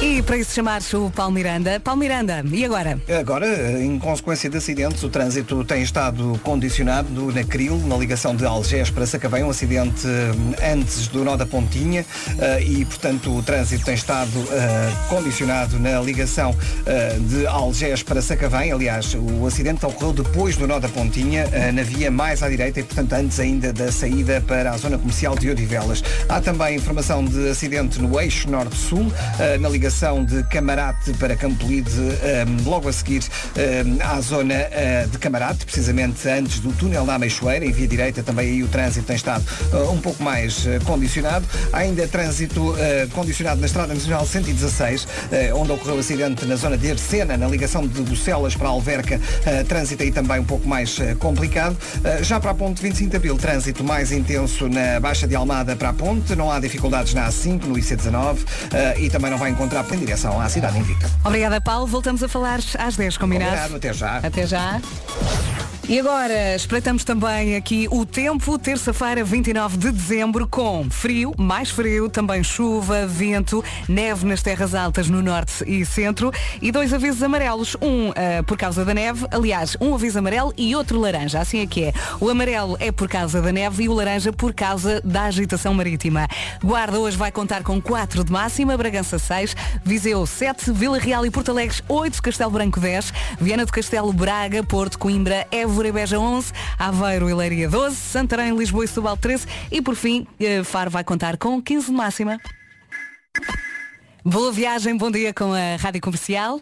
[0.01, 1.79] E para isso chamar-se o Paulo Miranda.
[1.79, 2.99] Paulo Miranda, e agora?
[3.19, 8.43] Agora, em consequência de acidentes, o trânsito tem estado condicionado na Cril, na ligação de
[8.43, 12.03] Algés para Sacavém, um acidente eh, antes do nó da Pontinha
[12.39, 18.23] eh, e, portanto, o trânsito tem estado eh, condicionado na ligação eh, de Algés para
[18.23, 18.71] Sacavém.
[18.71, 22.83] Aliás, o acidente ocorreu depois do nó da Pontinha, na via mais à direita e,
[22.83, 26.03] portanto, antes ainda da saída para a zona comercial de Odivelas.
[26.27, 29.11] Há também informação de acidente no eixo norte-sul,
[29.59, 29.90] na ligação
[30.25, 31.91] de Camarate para Campolide,
[32.23, 33.23] eh, logo a seguir
[33.55, 38.23] eh, à zona eh, de Camarate, precisamente antes do túnel da Ameixoeira, em via direita
[38.23, 41.45] também aí o trânsito tem estado eh, um pouco mais eh, condicionado.
[41.73, 42.73] Ainda trânsito
[43.13, 47.47] condicionado na Estrada Nacional 116, eh, onde ocorreu o acidente na zona de Ercena, na
[47.47, 49.19] ligação de Bucelas para Alverca,
[49.67, 51.77] trânsito aí também um pouco mais complicado.
[52.21, 55.89] Já para a ponte 25 de Abril, trânsito mais intenso na Baixa de Almada para
[55.89, 58.37] a ponte, não há dificuldades na A5, no IC19
[58.73, 61.09] eh, e também não vai encontrar em direção à cidade invicta.
[61.23, 61.87] Obrigada, Paulo.
[61.87, 63.51] Voltamos a falar às 10, combinado?
[63.51, 64.17] Combinado, até já.
[64.17, 64.81] Até já.
[65.91, 72.07] E agora, espreitamos também aqui o tempo, terça-feira, 29 de dezembro, com frio, mais frio,
[72.07, 76.31] também chuva, vento, neve nas terras altas no norte e centro
[76.61, 77.75] e dois avisos amarelos.
[77.81, 81.67] Um ah, por causa da neve, aliás, um aviso amarelo e outro laranja, assim é
[81.67, 81.93] que é.
[82.21, 86.25] O amarelo é por causa da neve e o laranja por causa da agitação marítima.
[86.63, 91.29] Guarda hoje vai contar com 4 de máxima, Bragança 6, Viseu 7, Vila Real e
[91.29, 96.19] Porto Alegre 8, Castelo Branco 10, Viana do Castelo, Braga, Porto, Coimbra, Évora e Beja
[96.19, 100.89] 11, Aveiro e Leiria 12, Santarém, Lisboa e Setúbal 13 e por fim eh, Faro
[100.89, 102.39] vai contar com 15 de máxima.
[104.23, 106.61] Boa viagem, bom dia com a Rádio Comercial.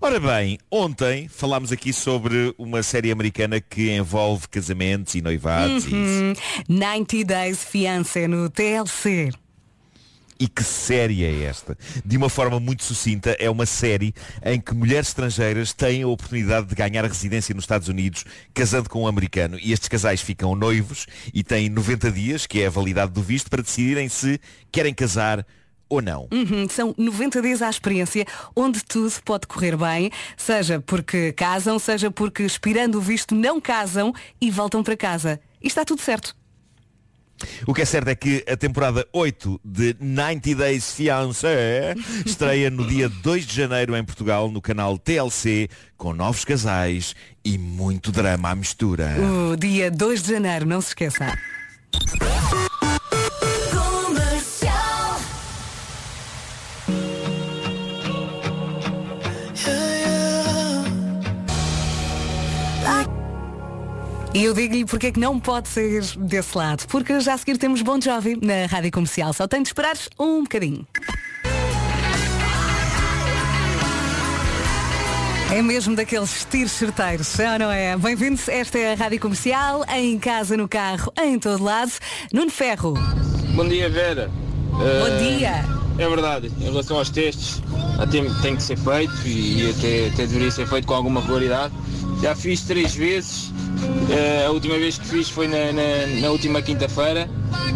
[0.00, 5.94] Ora bem, ontem falámos aqui sobre uma série americana que envolve casamentos e noivados e.
[5.94, 6.32] Uhum.
[6.68, 9.30] 90 Days Fiancé no TLC.
[10.42, 11.78] E que série é esta?
[12.04, 14.12] De uma forma muito sucinta, é uma série
[14.44, 19.04] em que mulheres estrangeiras têm a oportunidade de ganhar residência nos Estados Unidos casando com
[19.04, 19.56] um americano.
[19.62, 23.48] E estes casais ficam noivos e têm 90 dias, que é a validade do visto,
[23.48, 24.40] para decidirem se
[24.72, 25.46] querem casar
[25.88, 26.26] ou não.
[26.32, 28.26] Uhum, são 90 dias à experiência
[28.56, 34.12] onde tudo pode correr bem, seja porque casam, seja porque expirando o visto não casam
[34.40, 35.40] e voltam para casa.
[35.62, 36.34] E está tudo certo.
[37.66, 42.86] O que é certo é que a temporada 8 de 90 Days Fiancé estreia no
[42.86, 47.14] dia 2 de janeiro em Portugal no canal TLC com novos casais
[47.44, 49.14] e muito drama à mistura.
[49.50, 51.36] O dia 2 de janeiro, não se esqueça.
[64.42, 66.84] E eu digo-lhe porque é que não pode sair desse lado.
[66.88, 69.32] Porque já a seguir temos Bon Jovi na Rádio Comercial.
[69.32, 70.84] Só tem de esperar um bocadinho.
[75.52, 77.96] É mesmo daqueles tiros certeiros, é ou não é?
[77.96, 81.92] Bem-vindos, esta é a Rádio Comercial, em casa, no carro, em todo lado.
[82.32, 82.94] Nuno Ferro.
[83.54, 84.28] Bom dia, Vera.
[84.72, 85.81] Bom dia.
[85.98, 87.62] É verdade, em relação aos testes,
[88.10, 91.72] tem, tem que ser feito e, e até, até deveria ser feito com alguma regularidade.
[92.22, 93.52] Já fiz três vezes,
[94.10, 97.28] eh, a última vez que fiz foi na, na- na última quinta-feira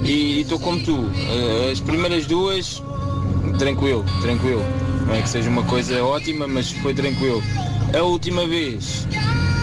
[0.05, 1.11] e estou como tu.
[1.15, 2.83] Eh, as primeiras duas,
[3.59, 4.65] tranquilo, tranquilo.
[5.07, 7.43] Não é que seja uma coisa ótima, mas foi tranquilo.
[7.97, 9.07] A última vez,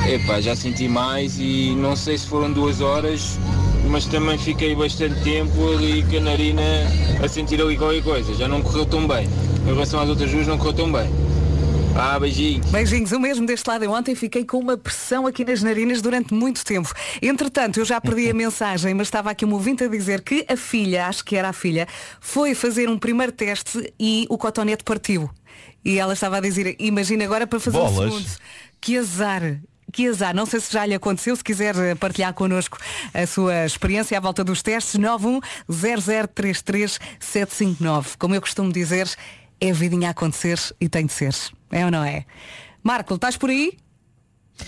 [0.07, 3.37] epá, já senti mais e não sei se foram duas horas,
[3.89, 6.61] mas também fiquei bastante tempo ali com a narina
[7.23, 8.33] a sentir ali qualquer coisa.
[8.33, 9.27] Já não correu tão bem.
[9.65, 11.09] Em relação às outras duas não correu tão bem.
[11.95, 12.71] Ah, beijinhos.
[12.71, 13.83] Beijinhos, o mesmo deste lado.
[13.83, 16.91] Eu ontem fiquei com uma pressão aqui nas narinas durante muito tempo.
[17.21, 20.57] Entretanto, eu já perdi a mensagem, mas estava aqui um ouvinte a dizer que a
[20.57, 21.87] filha, acho que era a filha,
[22.19, 25.29] foi fazer um primeiro teste e o cotonete partiu.
[25.85, 28.13] E ela estava a dizer, imagina agora para fazer Bolas.
[28.13, 28.37] o segundo.
[28.81, 29.59] Que azar.
[29.93, 32.79] Que azar, não sei se já lhe aconteceu, se quiser eh, partilhar connosco
[33.13, 34.99] a sua experiência à volta dos testes,
[35.69, 38.15] 910033759.
[38.17, 39.07] Como eu costumo dizer,
[39.61, 41.35] é a vidinha a acontecer e tem de ser.
[41.71, 42.25] É ou não é?
[42.81, 43.77] Marco, estás por aí?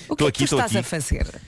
[0.08, 0.78] O que é aqui, que tu estás aqui.
[0.78, 1.42] a fazer?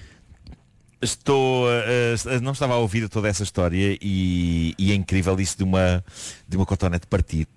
[1.00, 5.64] Estou, eh, não estava a ouvir toda essa história e, e é incrível isso de
[5.64, 6.04] uma,
[6.48, 7.48] de uma cotonete partir.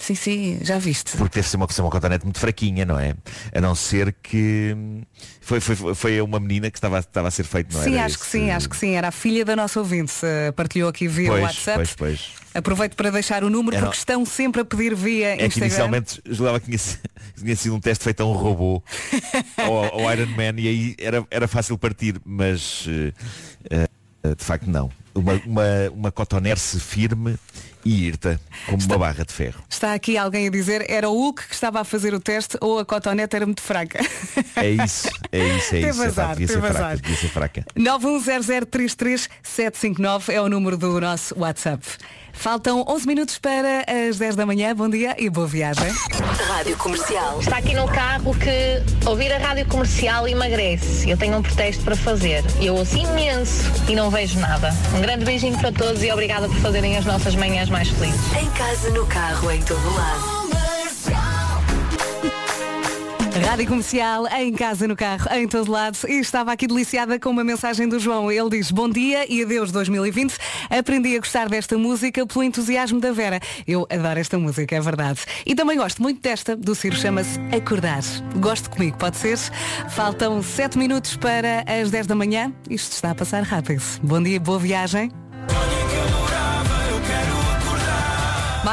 [0.00, 1.16] Sim, sim, já viste.
[1.16, 3.14] Porque deve ser uma, ser uma cotonete muito fraquinha, não é?
[3.52, 5.02] A não ser que hum,
[5.40, 8.04] foi, foi, foi uma menina que estava, estava a ser feito, não sim, era?
[8.04, 8.92] acho que esse- sim, acho que sim.
[8.94, 10.12] Era a filha da nossa ouvinte.
[10.22, 11.76] eh, Partilhou aqui via Pois, WhatsApp.
[11.78, 12.28] pois, pois.
[12.54, 15.66] Aproveito para deixar o número Era- porque estão sempre a pedir via É que Instagram.
[15.66, 16.78] inicialmente julgava que tinha,
[17.36, 18.80] tinha sido um teste feito a um robô
[19.56, 23.12] ao, ao Iron Man e aí era, era fácil partir, mas eh,
[24.22, 24.90] eh, de facto não.
[25.14, 27.36] Uma, uma, uma cotonерce firme
[27.88, 29.64] e irta, como uma barra de ferro.
[29.66, 32.78] Está aqui alguém a dizer era o Hulk que estava a fazer o teste ou
[32.78, 33.98] a cotonete era muito fraca.
[34.56, 36.02] É isso, é isso, é isso.
[36.02, 37.64] É azar, devia ser fraca, devia ser fraca.
[37.78, 41.82] 910033759 é o número do nosso WhatsApp.
[42.32, 44.74] Faltam 11 minutos para as 10 da manhã.
[44.74, 45.90] Bom dia e boa viagem.
[46.48, 47.40] Rádio Comercial.
[47.40, 51.08] Está aqui no carro que ouvir a rádio comercial emagrece.
[51.10, 52.44] Eu tenho um protesto para fazer.
[52.60, 54.70] Eu ouço imenso e não vejo nada.
[54.96, 58.20] Um grande beijinho para todos e obrigada por fazerem as nossas manhãs mais felizes.
[58.40, 60.57] Em casa, no carro, em todo lado.
[63.44, 65.98] Rádio Comercial, em casa, no carro, em todo lado.
[66.08, 68.30] E estava aqui deliciada com uma mensagem do João.
[68.30, 70.36] Ele diz, bom dia e adeus 2020.
[70.70, 73.40] Aprendi a gostar desta música pelo entusiasmo da Vera.
[73.66, 75.20] Eu adoro esta música, é verdade.
[75.46, 78.02] E também gosto muito desta, do Ciro, chama-se Acordar.
[78.36, 79.38] Gosto comigo, pode ser?
[79.90, 82.52] Faltam 7 minutos para as 10 da manhã.
[82.68, 83.82] Isto está a passar rápido.
[84.02, 85.10] Bom dia, boa viagem.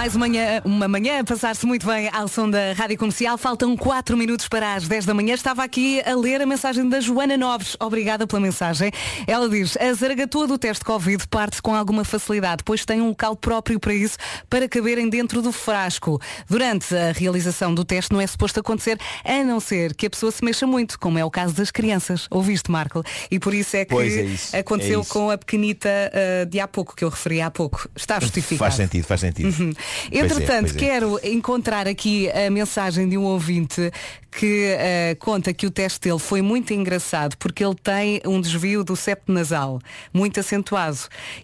[0.05, 3.39] Mais uma manhã, uma manhã a passar-se muito bem ao som da Rádio Comercial.
[3.39, 5.33] Faltam 4 minutos para as 10 da manhã.
[5.33, 7.75] Estava aqui a ler a mensagem da Joana Nobres.
[7.79, 8.91] Obrigada pela mensagem.
[9.25, 13.35] Ela diz, a zaragatua do teste Covid parte com alguma facilidade, pois tem um local
[13.35, 14.15] próprio para isso,
[14.47, 16.21] para caberem dentro do frasco.
[16.47, 20.31] Durante a realização do teste não é suposto acontecer, a não ser que a pessoa
[20.31, 22.27] se mexa muito, como é o caso das crianças.
[22.29, 23.03] Ouviste, Marco?
[23.31, 26.67] E por isso é que é isso, aconteceu é com a pequenita ah, de há
[26.67, 27.89] pouco, que eu referi há pouco.
[27.95, 28.59] Está justificado.
[28.59, 29.47] Faz sentido, faz sentido.
[29.47, 29.73] Uhum.
[30.09, 30.79] Pois é, Entretanto, pois é.
[30.79, 33.91] quero encontrar aqui a mensagem de um ouvinte
[34.31, 38.83] que eh, conta que o teste dele foi muito engraçado porque ele tem um desvio
[38.83, 39.79] do septo nasal,
[40.13, 40.97] muito acentuado.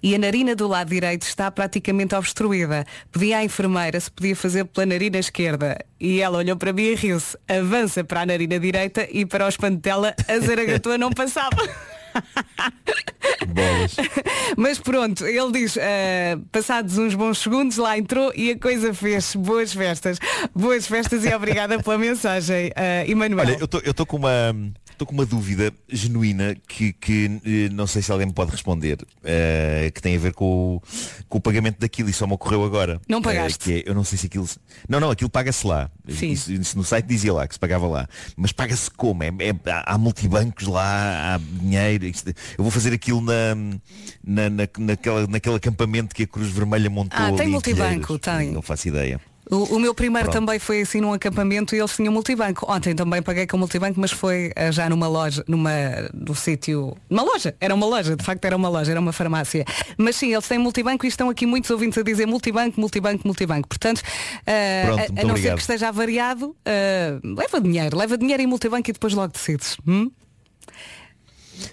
[0.03, 2.85] E a narina do lado direito está praticamente obstruída.
[3.11, 5.77] Pedi à enfermeira se podia fazer pela narina esquerda.
[5.99, 7.37] E ela olhou para mim e riu-se.
[7.47, 11.61] Avança para a narina direita e para o espanto dela a zaragatua não passava.
[13.47, 13.95] Bolas.
[14.57, 19.35] Mas pronto, ele diz, ah, passados uns bons segundos, lá entrou e a coisa fez.
[19.35, 20.19] Boas festas.
[20.55, 23.47] Boas festas e obrigada pela mensagem, uh, Emanuel.
[23.47, 24.53] Olha, eu estou com uma
[25.01, 28.99] estou com uma dúvida genuína que, que eh, não sei se alguém me pode responder,
[29.23, 30.81] eh, que tem a ver com o,
[31.27, 33.01] com o pagamento daquilo e só me ocorreu agora.
[33.09, 33.57] Não Eh, pagaste?
[33.65, 34.47] que é, eu não sei se aquilo.
[34.87, 35.89] Não, não, aquilo paga-se lá.
[36.07, 38.07] Isso, isso no site dizia lá que se pagava lá.
[38.37, 39.23] Mas paga-se como?
[39.23, 42.05] É, é- há, multibancos lá, há dinheiro.
[42.05, 43.55] eu vou fazer aquilo na,
[44.23, 47.19] na, na- naquela, naquele acampamento que a Cruz Vermelha montou.
[47.19, 48.51] Ah, tem multibanco, tem.
[48.51, 49.19] Não faço ideia.
[49.51, 50.45] O, o meu primeiro Pronto.
[50.45, 52.65] também foi assim num acampamento e eles tinham multibanco.
[52.71, 55.71] Ontem também paguei com multibanco, mas foi eh, já numa loja, numa
[56.13, 56.95] no sítio.
[57.09, 59.65] Uma loja, era uma loja, de facto era uma loja, era uma farmácia.
[59.97, 63.67] Mas sim, eles têm multibanco e estão aqui muitos ouvintes a dizer multibanco, multibanco, multibanco.
[63.67, 64.01] Portanto,
[64.47, 65.55] eh, Pronto, a- a, não ser obrigado.
[65.55, 69.75] que esteja avariado, eh, leva dinheiro, leva dinheiro em multibanco e depois logo decides.
[69.85, 70.09] Hum?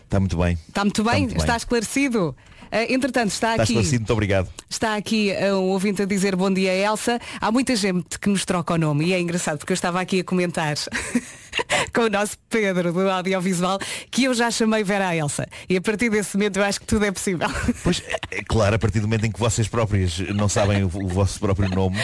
[0.05, 0.59] Está muito bem.
[0.69, 1.21] Está muito bem?
[1.21, 1.41] muito bem.
[1.41, 2.37] Está esclarecido?
[2.71, 3.63] Ah, entretanto, está, aqui.
[3.63, 4.49] esclarecido, muito obrigado.
[4.69, 7.21] Está aqui ah, um ouvinte a dizer bom dia, Elsa.
[7.41, 10.21] Há muita gente que nos troca o nome e é engraçado porque eu estava aqui
[10.21, 10.75] a comentar
[11.95, 13.79] com o nosso Pedro do audiovisual
[14.11, 15.47] que eu já chamei Vera a Elsa.
[15.69, 17.49] E a partir desse momento eu acho que tudo é possível.
[17.85, 21.09] Pois, é claro, a partir do momento em que vocês próprios não sabem o, o
[21.09, 21.97] vosso próprio nome,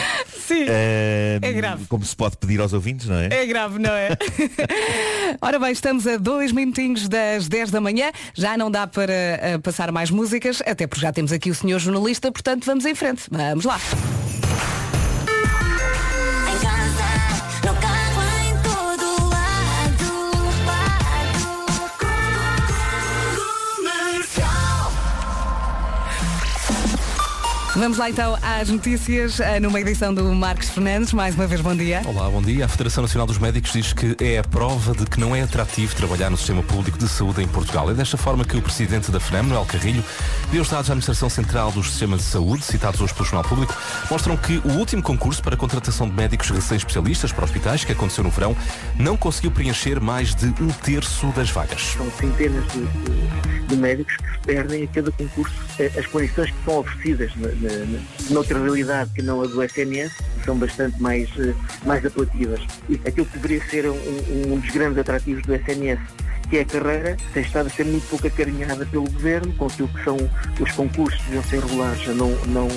[0.47, 1.85] Sim, eh, é grave.
[1.87, 3.27] como se pode pedir aos ouvintes, não é?
[3.31, 4.09] É grave, não é?
[5.41, 8.11] Ora bem, estamos a dois minutinhos das 10 da manhã.
[8.33, 9.13] Já não dá para
[9.55, 12.95] ah, passar mais músicas, até porque já temos aqui o senhor jornalista, portanto vamos em
[12.95, 13.23] frente.
[13.29, 13.79] Vamos lá.
[27.75, 31.11] Vamos lá então às notícias, ah, numa edição do Marcos Fernandes.
[31.11, 32.01] Mais uma vez, bom dia.
[32.05, 32.63] Olá, bom dia.
[32.63, 35.93] A Federação Nacional dos Médicos diz que é a prova de que não é atrativo
[35.93, 37.91] trabalhar no sistema público de saúde em Portugal.
[37.91, 40.01] É desta forma que o presidente da FNAM, Noel Carrilho,
[40.53, 43.75] deu os dados à Administração Central dos Sistemas de Saúde, citados hoje pelo Jornal Público,
[44.09, 48.23] mostram que o último concurso para a contratação de médicos recém-especialistas para hospitais, que aconteceu
[48.23, 48.55] no verão,
[48.97, 51.81] não conseguiu preencher mais de um terço das vagas.
[51.97, 55.55] São centenas de, de- de médicos que se perdem a cada concurso.
[55.79, 57.31] Eh, As condições que são oferecidas
[58.29, 60.11] noutra realidade que não a do SNS
[60.43, 61.53] são bastante mais, eh,
[61.85, 62.61] mais apelativas.
[62.89, 65.99] E aquilo que deveria ser um, um dos grandes atrativos do SNS,
[66.47, 69.87] que é a carreira, tem estado a ser muito pouco acarinhada pelo Governo, com aquilo
[69.87, 70.17] que são
[70.59, 72.67] os concursos que deviam ser regulares a não, não,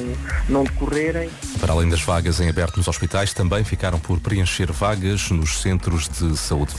[0.48, 1.30] não decorrerem.
[1.60, 6.08] Para além das vagas em aberto nos hospitais, também ficaram por preencher vagas nos centros
[6.08, 6.74] de saúde.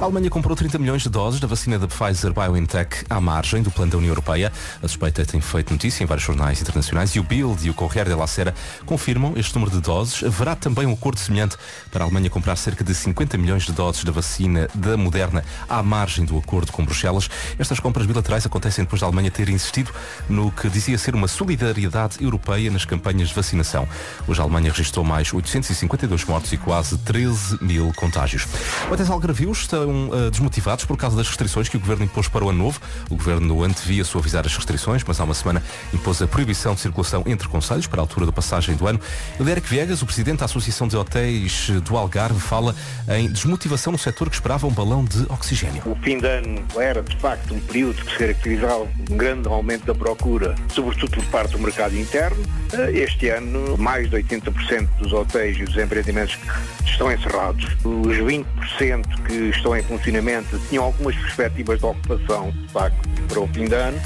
[0.00, 3.70] A Alemanha comprou 30 milhões de doses da vacina da Pfizer BioNTech à margem do
[3.70, 4.52] plano da União Europeia.
[4.82, 8.08] A suspeita tem feito notícia em vários jornais internacionais e o Bild e o Corriere
[8.08, 10.22] della Sera confirmam este número de doses.
[10.22, 11.56] Haverá também um acordo semelhante
[11.90, 15.82] para a Alemanha comprar cerca de 50 milhões de doses da vacina da Moderna à
[15.82, 17.28] margem do acordo com Bruxelas.
[17.58, 19.92] Estas compras bilaterais acontecem depois da Alemanha ter insistido
[20.28, 23.88] no que dizia ser uma solidariedade europeia nas campanhas de vacinação.
[24.26, 28.46] Hoje a Alemanha registrou mais 852 mortos e quase 13 mil contágios.
[28.90, 32.50] Hotéis algarvios estão eh, desmotivados por causa das restrições que o Governo impôs para o
[32.50, 32.80] ano novo.
[33.10, 35.62] O Governo antevia suavizar as restrições, mas há uma semana
[35.92, 39.00] impôs a proibição de circulação entre conselhos para a altura da passagem do ano.
[39.38, 42.74] Edérico Viegas, o Presidente da Associação de Hotéis do Algarve, fala
[43.08, 45.82] em desmotivação no setor que esperava um balão de oxigênio.
[45.86, 49.94] O fim ano era, de facto, um período que se caracterizava um grande aumento da
[49.94, 52.42] procura, sobretudo por parte do mercado interno.
[52.72, 56.38] Eh, Este ano, mais de 80% dos hotéis e dos empreendimentos
[56.84, 57.64] estão encerrados.
[57.84, 63.48] Os 20% que estão em funcionamento tinham algumas perspectivas de ocupação, de facto, para o
[63.48, 64.00] fim de ano.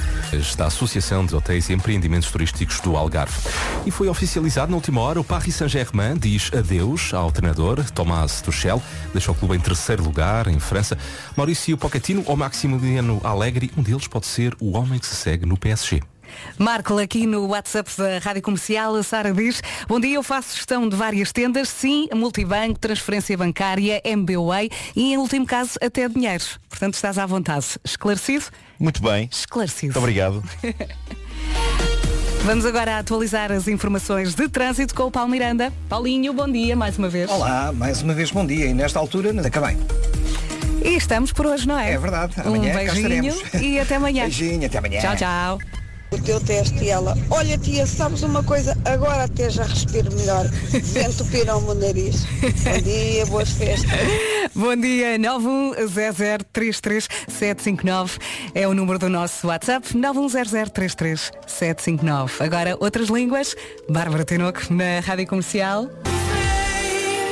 [0.57, 3.33] da Associação de Hotéis e Empreendimentos Turísticos do Algarve.
[3.87, 8.83] E foi oficializado na última hora, o Paris Saint-Germain diz adeus ao treinador Tomás Tuchel,
[9.13, 10.99] deixa o clube em terceiro lugar em França.
[11.37, 15.59] Maurício Pochettino ou Maximiliano Allegri, um deles pode ser o homem que se segue no
[15.59, 16.01] PSG.
[16.59, 20.87] Marco, aqui no WhatsApp da Rádio Comercial, a Sara diz Bom dia, eu faço gestão
[20.89, 26.95] de várias tendas Sim, multibanco, transferência bancária MBWay e em último caso até dinheiro Portanto
[26.95, 28.45] estás à vontade Esclarecido?
[28.79, 29.29] Muito bem.
[29.33, 30.43] Esclarecido Muito obrigado.
[32.45, 36.99] Vamos agora atualizar as informações de trânsito com o Paulo Miranda Paulinho, bom dia mais
[36.99, 39.77] uma vez Olá, mais uma vez bom dia e nesta altura ainda acabei.
[40.83, 41.93] E estamos por hoje, não é?
[41.93, 45.01] É verdade, Um amanhã cá beijinho e até amanhã Beijinho, até amanhã.
[45.01, 45.59] Tchau, tchau
[46.11, 48.77] O teu teste e ela, olha tia, sabes uma coisa?
[48.85, 50.47] Agora até já respiro melhor.
[51.09, 52.25] Entupiram o meu nariz.
[52.65, 53.91] Bom dia, boas festas.
[54.55, 58.19] Bom dia, 910033759
[58.55, 62.31] é o número do nosso WhatsApp, 910033759.
[62.41, 63.55] Agora, outras línguas,
[63.89, 65.89] Bárbara Tinoco na Rádio Comercial.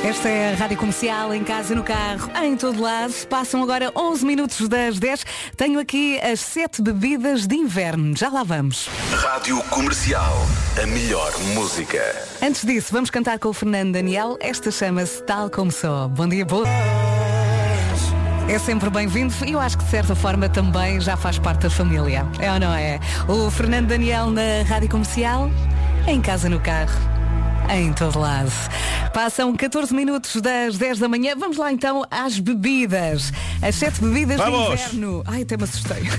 [0.04, 3.12] Esta é a Rádio Comercial, em casa, no carro, em todo lado.
[3.28, 5.24] Passam agora 11 minutos das 10.
[5.56, 8.16] Tenho aqui as 7 bebidas de inverno.
[8.16, 8.88] Já lá vamos.
[9.12, 10.36] Rádio Comercial.
[10.80, 12.00] A melhor música.
[12.40, 14.36] Antes disso, vamos cantar com o Fernando Daniel.
[14.40, 16.08] Esta chama-se Tal Como Sou.
[16.08, 16.66] Bom dia, boa.
[18.48, 21.70] É sempre bem-vindo e eu acho que de certa forma também já faz parte da
[21.70, 22.24] família.
[22.38, 23.00] É ou não é?
[23.26, 25.50] O Fernando Daniel na Rádio Comercial,
[26.06, 27.15] em casa no carro,
[27.70, 28.50] em todo lado.
[29.12, 31.34] Passam 14 minutos das 10 da manhã.
[31.36, 33.32] Vamos lá então às bebidas.
[33.62, 34.66] As 7 bebidas Vamos!
[34.66, 35.22] de inverno.
[35.26, 36.02] Ai, até me assustei.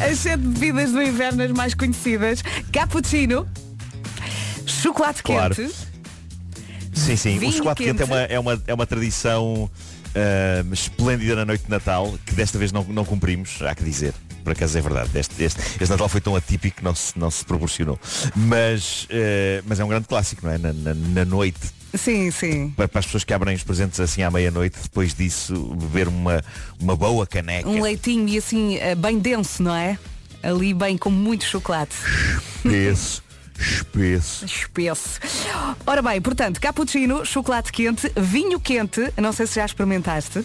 [0.00, 2.42] As 7 bebidas do inverno as mais conhecidas.
[2.72, 3.46] Cappuccino,
[4.66, 5.54] chocolate Claro.
[5.54, 5.74] quente.
[6.92, 7.38] Sim, sim.
[7.38, 8.10] O chocolate quente, é, quente.
[8.10, 9.70] uma, é, uma, é uma tradição
[10.14, 14.14] ah, esplêndida na noite de Natal, que desta vez não, não cumprimos, há que dizer.
[14.46, 15.10] Por acaso é verdade.
[15.18, 17.98] Este, este, este Natal foi tão atípico que não se, não se proporcionou.
[18.36, 20.58] Mas, eh, mas é um grande clássico, não é?
[20.58, 21.58] Na, na- na noite,
[21.92, 22.70] Sim, sim.
[22.76, 26.44] para, para as pessoas que abrem os presentes assim à meia-noite, depois disso, beber uma,
[26.78, 27.68] uma boa caneca.
[27.68, 29.98] Um leitinho e assim, eh, bem denso, não é?
[30.44, 31.96] Ali bem com muito chocolate.
[32.64, 33.22] Espesso,
[33.58, 34.44] espesso.
[34.44, 35.18] Espesso.
[35.84, 40.44] Ora bem, portanto, cappuccino, chocolate quente, vinho quente, não sei se já experimentaste.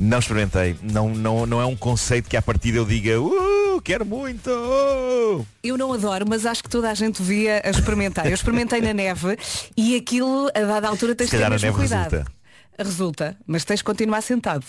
[0.00, 0.76] Não experimentei.
[0.82, 4.48] Não, não, não é um conceito que à partida eu diga, uh, quero muito.
[4.48, 8.26] uh." Eu não adoro, mas acho que toda a gente devia experimentar.
[8.26, 9.36] Eu experimentei na neve
[9.76, 12.10] e aquilo, a dada altura, tens de ter a mesmo neve cuidado.
[12.10, 12.32] resulta.
[12.78, 14.64] Resulta, mas tens de continuar sentado.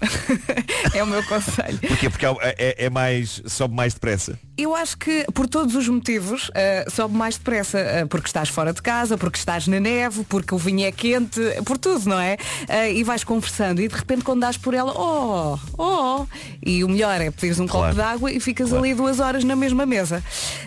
[0.94, 1.78] é o meu conselho.
[1.78, 2.08] Porquê?
[2.10, 3.42] Porque é, é- é mais.
[3.46, 4.38] sobe mais depressa.
[4.56, 8.72] Eu acho que por todos os motivos eh, sobe mais depressa, eh, porque estás fora
[8.74, 12.36] de casa, porque estás na neve, porque o vinho é quente, por tudo, não é?
[12.68, 16.26] Eh, e vais conversando e de repente quando dás por ela, oh, oh,
[16.64, 17.86] e o melhor é pedires um Claro.
[17.86, 20.22] copo de água e ficas ali duas horas na mesma mesa.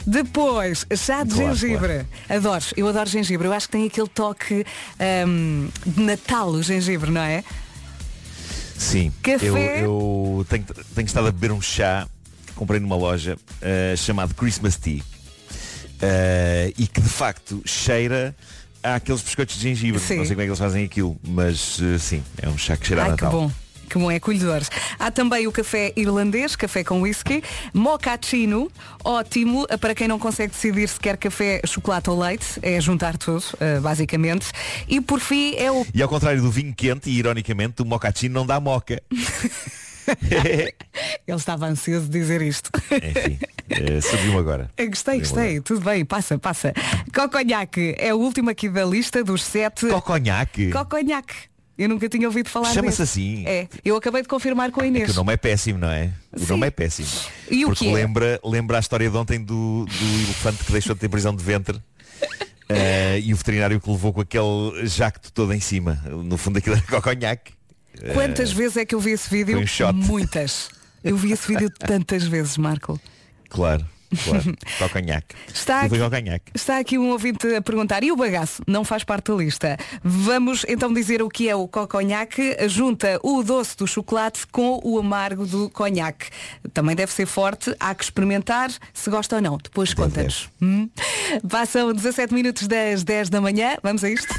[0.08, 2.06] Depois, chá de Claro, gengibre.
[2.30, 3.48] Adoro, eu adoro gengibre.
[3.48, 4.66] Eu acho que tem aquele toque
[5.00, 7.44] ahm, de Natal o gengibre, não é?
[8.84, 9.12] Sim.
[9.22, 9.80] Café?
[9.80, 10.66] Eu, eu tenho,
[10.96, 12.08] tenho estado a beber um chá
[12.46, 15.02] que comprei numa loja eh, chamado Christmas Tea.
[16.02, 18.36] Eh, e que de facto cheira
[18.84, 20.00] àqueles biscoitos de gengibre.
[20.00, 20.18] Sim.
[20.18, 22.86] Não sei como é que eles fazem aquilo, mas eh, sim, é um chá que
[22.86, 23.42] cheira a Ai, que Natal.
[23.42, 23.52] bom.
[23.94, 24.64] Que bom, é acolhedor.
[24.98, 27.44] Há também o café irlandês, café com whisky,
[27.76, 28.72] mochaccino,
[29.04, 33.44] ótimo, para quem não consegue decidir se quer café, chocolate ou leite, é juntar tudo,
[33.60, 34.48] eh, basicamente.
[34.88, 38.34] E por fim é o E ao contrário do vinho quente, e ironicamente, o mocaccino
[38.34, 39.00] não dá moca.
[41.28, 42.72] Ele estava ansioso de dizer isto.
[42.92, 43.38] Enfim,
[43.70, 44.72] eh, surgiu agora.
[44.90, 45.62] Gostei, gostei.
[45.62, 46.74] Tudo bem, passa, passa.
[47.14, 49.88] Coconhaque é o último aqui da lista dos sete.
[49.88, 50.72] Coconhaque?
[50.72, 51.53] Coconhaque.
[51.78, 53.44] Eu nunca tinha ouvido falar Chama-se assim?
[53.48, 53.68] É.
[53.84, 55.06] Eu acabei de confirmar com a É Inês.
[55.06, 56.12] que o nome é péssimo, não é?
[56.32, 56.46] O Sim.
[56.50, 57.08] nome é péssimo.
[57.50, 57.94] E o Porque que é?
[57.96, 61.44] lembra, lembra a história de ontem do, do elefante que deixou de ter prisão de
[61.44, 61.82] ventre.
[62.70, 65.96] eh, e o veterinário que levou com aquele jacto todo em cima.
[66.06, 67.54] No fundo aquilo era coconhaque.
[68.14, 69.60] Quantas Eh, vezes é que eu vi esse vídeo?
[69.60, 69.94] um.
[69.94, 70.70] Muitas.
[71.04, 73.00] Eu vi esse vídeo tantas vezes, Marco.
[73.50, 73.86] Claro,
[74.24, 74.56] claro.
[74.80, 75.36] coconhaque.
[75.54, 76.52] Está aqui- coconhaque.
[76.54, 78.62] Está aqui um ouvinte a perguntar, e o bagaço?
[78.68, 79.78] Não faz parte da lista.
[80.04, 82.56] Vamos então dizer o que é o coconhaque.
[82.68, 86.28] Junta o doce do chocolate com o amargo do conhaque.
[86.74, 89.58] Também deve ser forte, há que experimentar se gosta ou não.
[89.58, 90.50] Depois conta-nos.
[90.62, 90.90] Hum?
[91.50, 93.76] Passam 17 minutos das 10 da manhã.
[93.84, 94.34] Vamos a isto?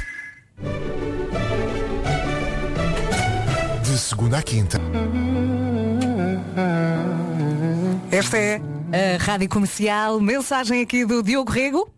[3.83, 4.79] De segunda à quinta.
[8.11, 8.61] Esta é
[8.91, 10.19] a Rádio Comercial.
[10.19, 11.89] Mensagem aqui do Diogo Rego.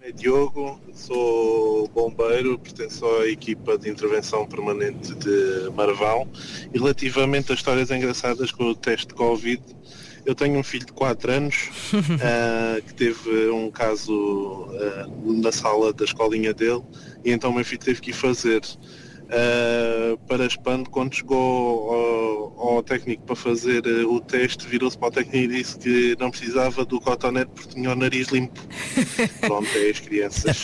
[0.00, 6.28] É Diogo, sou bombeiro, pertenço à equipa de intervenção permanente de Marvão
[6.74, 9.62] e relativamente a histórias engraçadas com o teste de Covid,
[10.26, 11.70] eu tenho um filho de 4 anos
[12.20, 16.82] ah, que teve um caso ah, na sala da escolinha dele
[17.24, 18.60] e então o meu filho teve que ir fazer.
[19.34, 25.08] Ah, para espanto, quando chegou ao, ao técnico para fazer ah, o teste, virou-se para
[25.08, 28.60] o técnico e disse que não precisava do cotonete porque tinha o nariz limpo.
[29.40, 30.62] Pronto, é as crianças.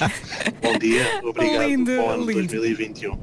[0.63, 1.67] Bom dia, obrigado.
[1.67, 2.49] Lindo, Bom ano lindo.
[2.49, 3.19] 2021.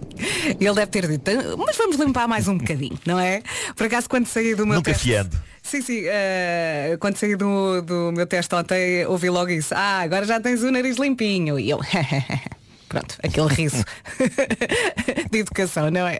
[0.59, 3.43] Ele deve ter dito, mas vamos limpar mais um bocadinho, não é?
[3.75, 5.09] Por acaso quando saí do meu Nunca teste.
[5.09, 5.37] fiando.
[5.61, 9.73] Sim, sim, eh, quando saí do, do meu teste ontem ouvi logo isso.
[9.75, 11.59] Ah, agora já tens o nariz limpinho.
[11.59, 11.79] E eu.
[12.99, 13.83] Pronto, aquele riso
[15.31, 16.19] de educação, não é?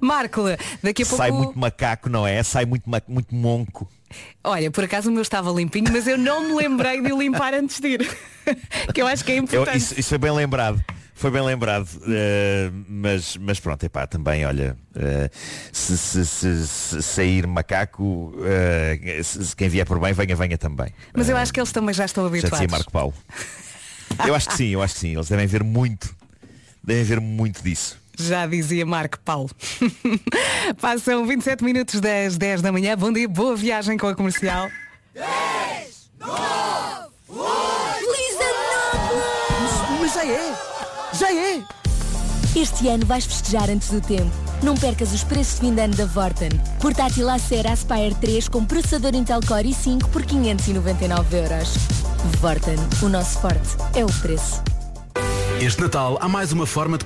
[0.00, 0.42] Marco,
[0.82, 1.16] daqui a pouco.
[1.22, 2.42] Sai muito macaco, não é?
[2.42, 3.88] Sai muito, ma- muito monco.
[4.42, 7.80] Olha, por acaso o meu estava limpinho, mas eu não me lembrei de limpar antes
[7.80, 8.18] de ir.
[8.94, 9.76] que eu acho que é Eu- importante.
[9.76, 10.82] isso, isso foi bem lembrado.
[11.14, 11.88] Foi bem lembrado.
[12.08, 15.28] eh, mas, mas pronto, epá, também, olha, eh,
[15.72, 18.32] se, se- se- se sair macaco,
[19.24, 20.94] se- se quem vier por bem, venha, venha também.
[21.12, 22.58] Mas eu acho que eles também já estão Já habituados.
[22.60, 23.12] dizia Marco Paulo.
[24.26, 25.14] Eu acho que sim, eu acho que sim.
[25.14, 26.14] Eles devem ver muito.
[26.82, 27.98] Devem ver muito disso.
[28.18, 29.50] Já dizia Marco Paulo.
[30.80, 32.96] Passam 27 minutos das 10 da manhã.
[32.96, 34.68] Bom dia, boa viagem com a comercial.
[40.00, 40.54] Mas já é!
[41.12, 41.77] Já é!
[42.60, 44.32] Este ano vais festejar antes do tempo.
[44.64, 46.48] Não percas os preços de fim de ano da Vorten.
[46.80, 51.76] Portátil Acer Aspire 3 com processador Intel Core i5 por 599 euros.
[52.40, 54.60] Vorten, o nosso forte é o preço.
[55.60, 57.04] Este Natal há mais uma forma de.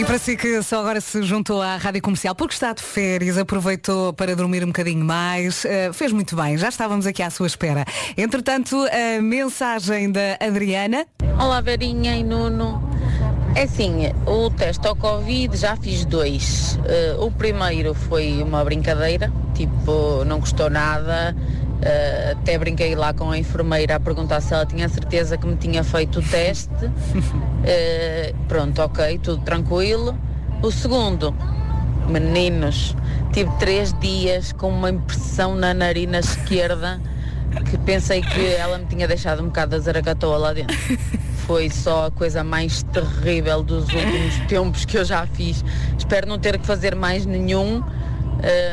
[0.00, 3.36] E para si que só agora se juntou à Rádio Comercial porque está de férias,
[3.36, 7.46] aproveitou para dormir um bocadinho mais, eh, fez muito bem, já estávamos aqui à sua
[7.46, 7.84] espera.
[8.16, 11.04] Entretanto, a mensagem da Adriana.
[11.38, 12.82] Olá Verinha e Nuno.
[13.54, 16.78] É assim, o teste ao Covid já fiz dois.
[16.86, 21.36] Eh, o primeiro foi uma brincadeira, tipo, não custou nada.
[21.82, 25.56] Eh, até brinquei lá com a enfermeira a perguntar se ela tinha certeza que me
[25.56, 26.70] tinha feito o teste.
[27.62, 30.18] Eh, pronto, ok, tudo tranquilo.
[30.62, 31.34] O segundo,
[32.08, 32.96] meninos,
[33.34, 36.98] tive três dias com uma impressão na narina esquerda
[37.70, 40.76] que pensei que ela me tinha deixado um bocado da zaragatoa lá dentro.
[41.46, 45.64] Foi só a coisa mais terrível dos últimos tempos que eu já fiz.
[45.98, 47.82] Espero não ter que fazer mais nenhum,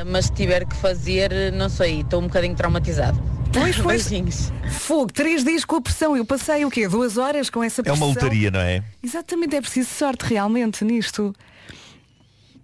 [0.08, 3.22] mas se tiver que fazer, não sei, estou um bocadinho traumatizado.
[3.54, 4.08] Pois, pois.
[4.08, 4.52] Beijinhos.
[4.72, 6.16] Fogo, três dias com a pressão.
[6.16, 6.88] Eu passei o quê?
[6.88, 8.06] Duas horas com essa É pressão.
[8.08, 8.84] uma lotaria, não é?
[9.04, 11.34] Exatamente, é preciso sorte realmente nisto.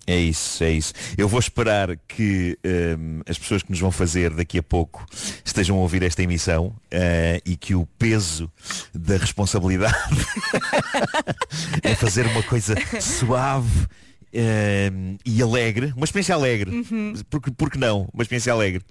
[0.06, 0.94] É isso, é isso.
[1.18, 2.60] Eu vou esperar que
[3.00, 5.06] hum, as pessoas que nos vão fazer daqui a pouco
[5.46, 8.52] estejam a ouvir esta emissão eh, e que o peso
[8.94, 9.96] da responsabilidade
[11.82, 13.88] é fazer uma coisa suave
[14.34, 17.14] hum, e alegre, uma experiência alegre, Uhum.
[17.30, 18.82] porque, porque não, uma experiência alegre,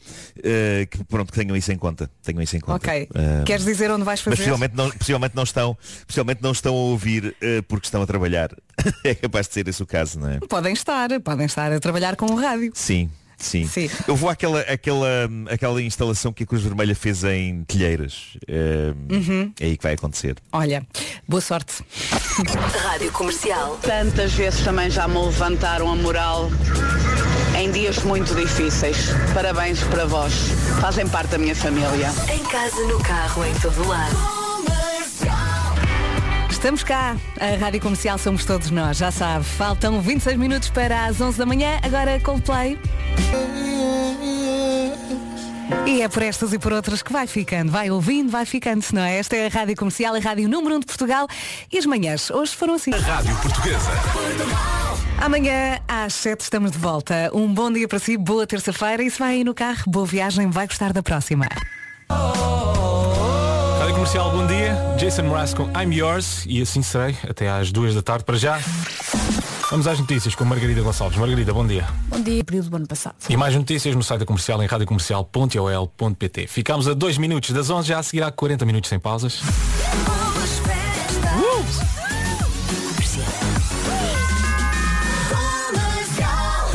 [0.43, 2.77] eh, que pronto, que tenham isso em conta, tenham isso em conta.
[2.77, 3.09] Ok.
[3.14, 4.36] Eh, Queres dizer onde vais mas fazer?
[4.36, 8.51] possivelmente não, possivelmente não estão, possivelmente não estão a ouvir eh, porque estão a trabalhar.
[9.05, 10.39] é capaz de ser esse o caso, não é?
[10.48, 12.70] Podem estar, podem estar a trabalhar com o rádio.
[12.74, 13.10] Sim,
[13.64, 13.90] sim.
[14.06, 18.36] Eu vou àquela, àquela, àquela instalação que a Cruz Vermelha fez em Telheiras.
[18.48, 19.52] Eh, Uhum.
[19.60, 20.36] É aí que vai acontecer.
[20.52, 20.86] Olha,
[21.28, 21.85] boa sorte.
[22.82, 23.78] Rádio Comercial.
[23.82, 26.51] Tantas vezes também já me levantaram a moral
[27.59, 28.97] em dias muito difíceis.
[29.35, 30.32] Parabéns para vós.
[30.81, 32.10] Fazem parte da minha família.
[32.32, 34.41] Em casa, no carro, em todo lado.
[36.62, 39.44] Estamos cá, a Rádio Comercial somos todos nós, já sabe.
[39.44, 42.78] Faltam 26 minutos para as 11 da manhã, agora Coldplay.
[45.84, 49.02] E é por estas e por outras que vai ficando, vai ouvindo, vai ficando, não
[49.02, 49.18] é?
[49.18, 51.26] Esta é a Rádio Comercial, a Rádio Número 1 de Portugal
[51.72, 52.93] e as manhãs hoje foram assim.
[52.93, 53.90] Rádio Portuguesa.
[55.20, 57.28] Amanhã às 7 estamos de volta.
[57.34, 60.48] Um bom dia para si, boa terça-feira e se vai aí no carro, boa viagem,
[60.48, 61.48] vai gostar da próxima.
[62.09, 63.02] Rádio
[64.03, 64.74] Comercial, bom dia.
[64.99, 68.24] Jason Mraz com I'm Yours e assim serei até às duas da tarde.
[68.24, 68.59] Para já,
[69.70, 71.16] vamos às notícias com Margarida Gonçalves.
[71.16, 71.87] Margarida, bom dia.
[72.09, 73.15] Bom dia, período do ano passado.
[73.29, 76.49] E mais notícias no site da comercial em radiocomercial.ol.pt.
[76.49, 79.41] Ficámos a 2 minutos das 11, já a seguir há 40 minutos sem pausas.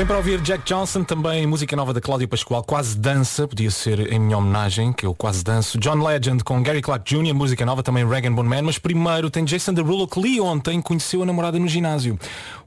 [0.07, 4.17] Para ouvir Jack Johnson, também música nova da Cláudia Pascoal, Quase Dança, podia ser em
[4.17, 5.77] minha homenagem, que eu quase danço.
[5.77, 9.43] John Legend com Gary Clark Jr., música nova, também Regan Bone Man, mas primeiro tem
[9.43, 12.17] Jason Derulo, que li ontem conheceu a namorada no ginásio.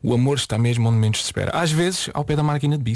[0.03, 1.51] O amor está mesmo onde menos se espera.
[1.55, 2.89] Às vezes, ao pé da máquina de bis.